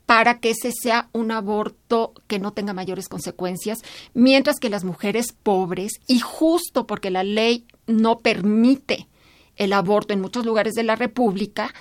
para 0.07 0.39
que 0.39 0.51
ese 0.51 0.71
sea 0.73 1.09
un 1.13 1.33
aborto 1.33 2.15
que 2.29 2.39
no 2.39 2.53
tenga 2.53 2.73
mayores 2.73 3.09
consecuencias, 3.09 3.81
mientras 4.15 4.61
que 4.61 4.71
las 4.71 4.85
mujeres 4.85 5.35
pobres, 5.43 5.95
y 6.07 6.21
justo 6.21 6.87
porque 6.87 7.11
la 7.11 7.25
ley 7.25 7.67
no 7.89 8.19
permite 8.19 9.09
el 9.57 9.73
aborto 9.73 10.13
en 10.13 10.21
muchos 10.21 10.47
lugares 10.47 10.75
de 10.75 10.83
la 10.83 10.97
República, 10.97 11.73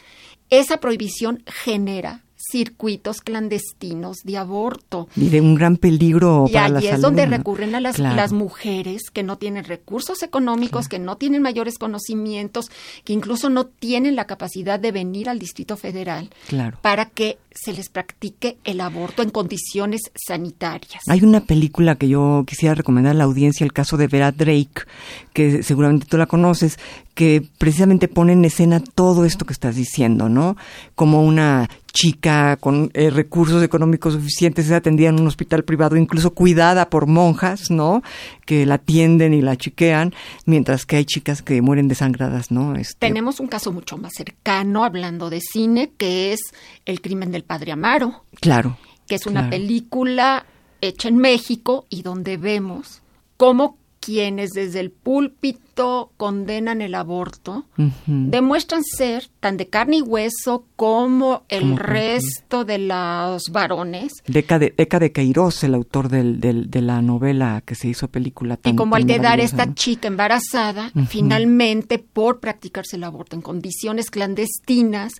esa 0.49 0.77
prohibición 0.77 1.43
genera 1.45 2.25
circuitos 2.37 3.21
clandestinos 3.21 4.17
de 4.23 4.37
aborto. 4.37 5.07
Y 5.15 5.29
de 5.29 5.41
un 5.41 5.55
gran 5.55 5.77
peligro 5.77 6.45
y 6.47 6.53
para 6.53 6.69
la 6.69 6.81
salud. 6.81 6.91
Y 6.91 6.95
es 6.95 7.01
donde 7.01 7.25
recurren 7.25 7.75
a 7.75 7.79
las, 7.79 7.97
las, 7.97 8.33
mujeres 8.33 9.09
que 9.11 9.23
no 9.23 9.37
tienen 9.37 9.63
recursos 9.63 10.21
económicos, 10.21 10.87
que 10.87 10.99
no 10.99 11.17
tienen 11.17 11.41
mayores 11.41 11.77
conocimientos, 11.77 12.69
que 13.03 13.13
incluso 13.13 13.49
no 13.49 13.65
tienen 13.65 14.15
la 14.15 14.25
capacidad 14.25 14.79
de 14.79 14.91
venir 14.91 15.29
al 15.29 15.39
Distrito 15.39 15.77
Federal 15.77 16.29
claro. 16.47 16.77
para 16.81 17.05
que 17.05 17.37
se 17.55 17.73
les 17.73 17.89
practique 17.89 18.57
el 18.65 18.81
aborto 18.81 19.23
en 19.23 19.29
condiciones 19.29 20.01
sanitarias. 20.13 21.01
Hay 21.07 21.23
una 21.23 21.41
película 21.41 21.95
que 21.95 22.09
yo 22.09 22.43
quisiera 22.45 22.75
recomendar 22.75 23.11
a 23.11 23.17
la 23.17 23.23
audiencia, 23.23 23.63
el 23.63 23.73
caso 23.73 23.97
de 23.97 24.07
Vera 24.07 24.31
Drake, 24.31 24.83
que 25.33 25.63
seguramente 25.63 26.05
tú 26.05 26.17
la 26.17 26.25
conoces, 26.25 26.77
que 27.13 27.47
precisamente 27.57 28.09
pone 28.09 28.33
en 28.33 28.43
escena 28.43 28.81
todo 28.81 29.23
esto 29.23 29.45
que 29.45 29.53
estás 29.53 29.75
diciendo, 29.75 30.27
¿no? 30.27 30.57
Como 30.95 31.23
una 31.23 31.69
chica 31.93 32.57
con 32.57 32.91
eh, 32.93 33.09
recursos 33.09 33.63
económicos 33.63 34.13
suficientes 34.13 34.65
es 34.65 34.73
atendida 34.73 35.09
en 35.09 35.19
un 35.21 35.27
hospital 35.27 35.63
privado, 35.63 35.95
incluso 35.95 36.33
cuidada 36.33 36.89
por 36.89 37.07
monjas, 37.07 37.71
¿no? 37.71 38.03
Que 38.45 38.65
la 38.65 38.75
atienden 38.75 39.33
y 39.33 39.41
la 39.41 39.55
chiquean, 39.55 40.13
mientras 40.45 40.85
que 40.85 40.97
hay 40.97 41.05
chicas 41.05 41.41
que 41.41 41.61
mueren 41.61 41.87
desangradas, 41.87 42.51
¿no? 42.51 42.75
Este... 42.75 43.07
Tenemos 43.07 43.39
un 43.39 43.47
caso 43.47 43.71
mucho 43.71 43.97
más 43.97 44.13
cercano, 44.15 44.83
hablando 44.83 45.29
de 45.29 45.41
cine, 45.41 45.91
que 45.97 46.33
es 46.33 46.39
El 46.85 47.01
crimen 47.01 47.31
del 47.31 47.43
padre 47.43 47.71
Amaro. 47.71 48.23
Claro. 48.39 48.77
Que 49.07 49.15
es 49.15 49.25
una 49.25 49.49
película 49.49 50.45
hecha 50.81 51.09
en 51.09 51.17
México 51.17 51.85
y 51.89 52.01
donde 52.01 52.37
vemos 52.37 53.01
cómo 53.37 53.77
quienes 54.05 54.51
desde 54.51 54.81
el 54.81 54.91
púlpito 54.91 56.11
condenan 56.15 56.81
el 56.81 56.93
aborto 56.93 57.65
demuestran 58.05 58.83
ser 58.83 59.29
tan 59.39 59.57
de 59.57 59.67
carne 59.67 59.97
y 59.97 60.01
hueso 60.01 60.65
como 60.75 61.43
el 61.49 61.75
resto 61.75 62.65
de 62.65 62.77
los 62.77 63.49
varones. 63.51 64.13
Deca 64.27 64.59
de, 64.59 64.75
Deca 64.77 64.99
de 64.99 65.11
Queiroz, 65.11 65.63
el 65.63 65.73
autor 65.73 66.09
del, 66.09 66.39
de 66.39 66.81
la 66.81 67.01
novela 67.01 67.63
que 67.65 67.73
se 67.73 67.87
hizo 67.87 68.07
película. 68.09 68.59
y 68.63 68.75
como 68.75 68.95
al 68.95 69.07
quedar 69.07 69.39
esta 69.39 69.73
chica 69.73 70.07
embarazada, 70.07 70.91
finalmente 71.07 71.97
por 71.97 72.39
practicarse 72.39 72.97
el 72.97 73.03
aborto 73.03 73.35
en 73.35 73.41
condiciones 73.41 74.11
clandestinas, 74.11 75.13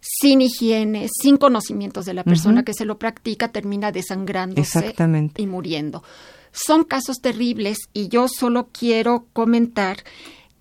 sin 0.00 0.40
higiene, 0.40 1.08
sin 1.22 1.36
conocimientos 1.36 2.06
de 2.06 2.14
la 2.14 2.24
persona 2.24 2.64
que 2.64 2.74
se 2.74 2.86
lo 2.86 2.98
practica, 2.98 3.48
termina 3.52 3.92
desangrándose 3.92 4.94
y 5.36 5.46
muriendo. 5.46 6.02
Son 6.52 6.84
casos 6.84 7.20
terribles 7.20 7.78
y 7.92 8.08
yo 8.08 8.28
solo 8.28 8.68
quiero 8.72 9.26
comentar 9.32 9.98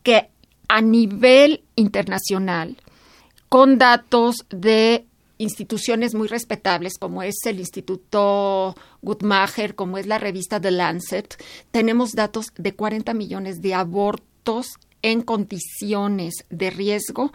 que 0.04 0.30
a 0.68 0.82
nivel 0.82 1.64
internacional, 1.76 2.78
con 3.50 3.78
datos 3.80 4.46
de 4.50 5.06
instituciones 5.40 6.14
muy 6.14 6.28
respetables 6.28 6.98
como 7.00 7.24
es 7.24 7.36
el 7.46 7.60
Instituto 7.60 8.76
Guttmacher, 9.02 9.74
como 9.74 9.98
es 9.98 10.06
la 10.06 10.20
revista 10.20 10.62
The 10.62 10.72
Lancet, 10.72 11.42
tenemos 11.72 12.12
datos 12.12 12.48
de 12.58 12.76
40 12.76 13.14
millones 13.14 13.62
de 13.62 13.74
abortos 13.74 14.68
en 15.02 15.22
condiciones 15.22 16.34
de 16.50 16.70
riesgo 16.70 17.32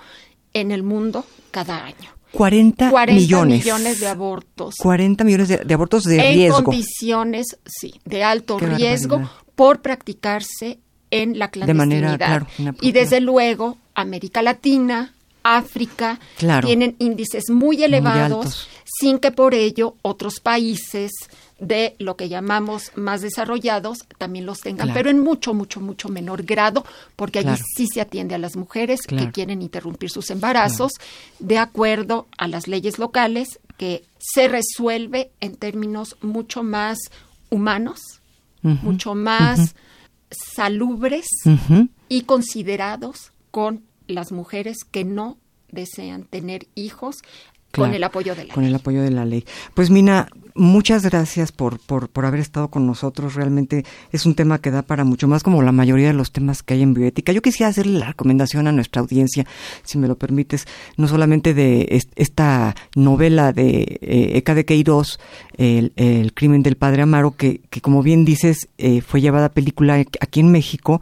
en 0.52 0.70
el 0.70 0.82
mundo 0.82 1.24
cada 1.50 1.84
año. 1.84 2.10
40, 2.34 2.90
40 2.90 3.14
millones. 3.14 4.00
de 4.00 4.06
abortos. 4.06 4.74
40 4.76 5.24
millones 5.24 5.48
de, 5.48 5.74
abortos 5.74 6.04
de 6.04 6.20
riesgo. 6.32 6.58
En 6.58 6.64
condiciones, 6.64 7.58
sí, 7.64 8.00
de 8.04 8.24
alto 8.24 8.58
riesgo 8.58 9.28
por 9.54 9.80
practicarse 9.82 10.78
en 11.10 11.38
la 11.38 11.48
clandestinidad. 11.48 12.18
De 12.18 12.18
manera, 12.18 12.46
claro, 12.56 12.74
y 12.80 12.92
desde 12.92 13.20
luego, 13.20 13.78
América 13.94 14.42
Latina, 14.42 15.14
África, 15.44 16.18
tienen 16.38 16.96
índices 16.98 17.50
muy 17.50 17.84
elevados, 17.84 18.66
sin 18.84 19.18
que 19.18 19.30
por 19.30 19.54
ello 19.54 19.94
otros 20.00 20.40
países 20.40 21.12
de 21.60 21.94
lo 21.98 22.16
que 22.16 22.28
llamamos 22.28 22.90
más 22.96 23.20
desarrollados 23.20 23.98
también 24.18 24.46
los 24.46 24.60
tengan, 24.60 24.92
pero 24.92 25.10
en 25.10 25.20
mucho, 25.20 25.54
mucho, 25.54 25.80
mucho 25.80 26.08
menor 26.08 26.42
grado, 26.44 26.84
porque 27.14 27.40
allí 27.40 27.60
sí 27.76 27.86
se 27.86 28.00
atiende 28.00 28.34
a 28.34 28.38
las 28.38 28.56
mujeres 28.56 29.02
que 29.02 29.30
quieren 29.30 29.62
interrumpir 29.62 30.10
sus 30.10 30.30
embarazos 30.30 30.92
de 31.38 31.58
acuerdo 31.58 32.26
a 32.38 32.48
las 32.48 32.66
leyes 32.66 32.98
locales, 32.98 33.60
que 33.76 34.04
se 34.18 34.48
resuelve 34.48 35.30
en 35.40 35.56
términos 35.56 36.16
mucho 36.22 36.62
más 36.62 36.98
humanos, 37.50 38.00
mucho 38.62 39.14
más 39.14 39.74
salubres 40.30 41.26
y 42.08 42.22
considerados 42.22 43.32
con 43.50 43.84
las 44.06 44.32
mujeres 44.32 44.84
que 44.90 45.04
no 45.04 45.38
desean 45.70 46.24
tener 46.24 46.66
hijos 46.74 47.16
con 47.74 47.94
el 47.94 48.04
apoyo 48.04 48.34
de 48.34 48.44
la 48.44 48.54
con 48.54 48.62
ley. 48.62 48.70
el 48.70 48.76
apoyo 48.76 49.02
de 49.02 49.10
la 49.10 49.24
ley. 49.24 49.44
Pues 49.74 49.90
Mina, 49.90 50.28
muchas 50.54 51.02
gracias 51.02 51.52
por, 51.52 51.78
por, 51.80 52.08
por 52.08 52.24
haber 52.24 52.40
estado 52.40 52.68
con 52.68 52.86
nosotros. 52.86 53.34
Realmente 53.34 53.84
es 54.12 54.26
un 54.26 54.34
tema 54.34 54.60
que 54.60 54.70
da 54.70 54.82
para 54.82 55.04
mucho 55.04 55.28
más, 55.28 55.42
como 55.42 55.62
la 55.62 55.72
mayoría 55.72 56.08
de 56.08 56.14
los 56.14 56.32
temas 56.32 56.62
que 56.62 56.74
hay 56.74 56.82
en 56.82 56.94
bioética. 56.94 57.32
Yo 57.32 57.42
quisiera 57.42 57.70
hacerle 57.70 57.98
la 57.98 58.06
recomendación 58.06 58.66
a 58.66 58.72
nuestra 58.72 59.02
audiencia, 59.02 59.46
si 59.82 59.98
me 59.98 60.08
lo 60.08 60.16
permites, 60.16 60.66
no 60.96 61.08
solamente 61.08 61.54
de 61.54 62.00
esta 62.14 62.74
novela 62.94 63.52
de 63.52 63.98
eh, 64.00 64.32
Eka 64.34 64.54
de 64.54 64.64
Queiroz, 64.64 65.18
el, 65.56 65.92
el, 65.96 66.32
crimen 66.34 66.62
del 66.62 66.76
padre 66.76 67.02
Amaro, 67.02 67.32
que, 67.32 67.60
que 67.70 67.80
como 67.80 68.02
bien 68.02 68.24
dices, 68.24 68.68
eh, 68.78 69.00
fue 69.00 69.20
llevada 69.20 69.46
a 69.46 69.52
película 69.52 70.02
aquí 70.20 70.40
en 70.40 70.50
México, 70.50 71.00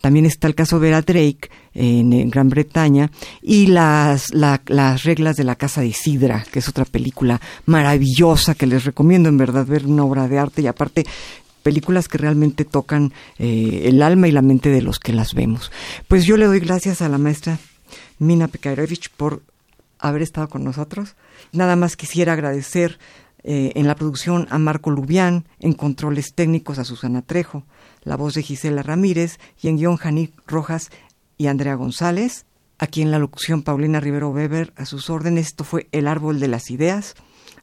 también 0.00 0.26
está 0.26 0.46
el 0.46 0.54
caso 0.54 0.78
Vera 0.78 1.02
Drake 1.02 1.50
en, 1.74 2.30
Gran 2.30 2.48
Bretaña 2.48 3.10
y 3.42 3.66
las, 3.66 4.32
las 4.32 5.02
reglas 5.04 5.36
de 5.36 5.44
la 5.44 5.56
Casa 5.56 5.80
de 5.80 5.92
Sidra, 5.92 6.44
que 6.50 6.60
es 6.60 6.68
otra 6.68 6.84
película 6.84 7.40
maravillosa 7.66 8.54
que 8.54 8.66
les 8.66 8.84
recomiendo 8.84 9.28
en 9.28 9.38
verdad 9.38 9.66
ver 9.66 9.86
una 9.86 10.04
obra 10.04 10.28
de 10.28 10.38
arte 10.38 10.62
y 10.62 10.66
aparte 10.66 11.06
películas 11.62 12.08
que 12.08 12.18
realmente 12.18 12.64
tocan 12.64 13.12
eh, 13.38 13.82
el 13.84 14.02
alma 14.02 14.28
y 14.28 14.32
la 14.32 14.42
mente 14.42 14.70
de 14.70 14.82
los 14.82 14.98
que 14.98 15.12
las 15.12 15.34
vemos. 15.34 15.70
Pues 16.06 16.24
yo 16.24 16.36
le 16.36 16.46
doy 16.46 16.60
gracias 16.60 17.02
a 17.02 17.08
la 17.08 17.18
maestra 17.18 17.58
Mina 18.18 18.48
Pekarovich 18.48 19.10
por 19.10 19.42
haber 19.98 20.22
estado 20.22 20.48
con 20.48 20.64
nosotros. 20.64 21.14
Nada 21.52 21.76
más 21.76 21.96
quisiera 21.96 22.32
agradecer 22.32 22.98
eh, 23.44 23.72
en 23.76 23.86
la 23.86 23.94
producción 23.94 24.46
a 24.50 24.58
Marco 24.58 24.90
Lubián, 24.90 25.46
en 25.60 25.72
controles 25.72 26.34
técnicos 26.34 26.78
a 26.78 26.84
Susana 26.84 27.22
Trejo, 27.22 27.64
la 28.02 28.16
voz 28.16 28.34
de 28.34 28.42
Gisela 28.42 28.82
Ramírez 28.82 29.38
y 29.60 29.68
en 29.68 29.76
guion 29.76 29.96
Janik 29.96 30.32
Rojas 30.46 30.90
y 31.36 31.46
Andrea 31.46 31.74
González. 31.74 32.46
Aquí 32.78 33.02
en 33.02 33.10
la 33.10 33.18
locución 33.18 33.62
Paulina 33.62 34.00
Rivero 34.00 34.30
Weber 34.30 34.72
a 34.76 34.84
sus 34.84 35.10
órdenes. 35.10 35.48
Esto 35.48 35.64
fue 35.64 35.88
El 35.92 36.06
Árbol 36.08 36.40
de 36.40 36.48
las 36.48 36.70
Ideas, 36.70 37.14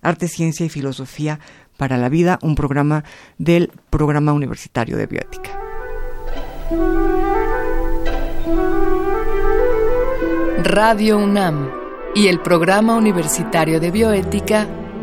Arte, 0.01 0.27
Ciencia 0.27 0.65
y 0.65 0.69
Filosofía 0.69 1.39
para 1.77 1.97
la 1.97 2.09
Vida, 2.09 2.39
un 2.41 2.55
programa 2.55 3.03
del 3.37 3.71
Programa 3.89 4.33
Universitario 4.33 4.97
de 4.97 5.07
Bioética. 5.07 5.59
Radio 10.63 11.17
UNAM 11.17 11.69
y 12.15 12.27
el 12.27 12.41
Programa 12.41 12.95
Universitario 12.95 13.79
de 13.79 13.91
Bioética 13.91 14.67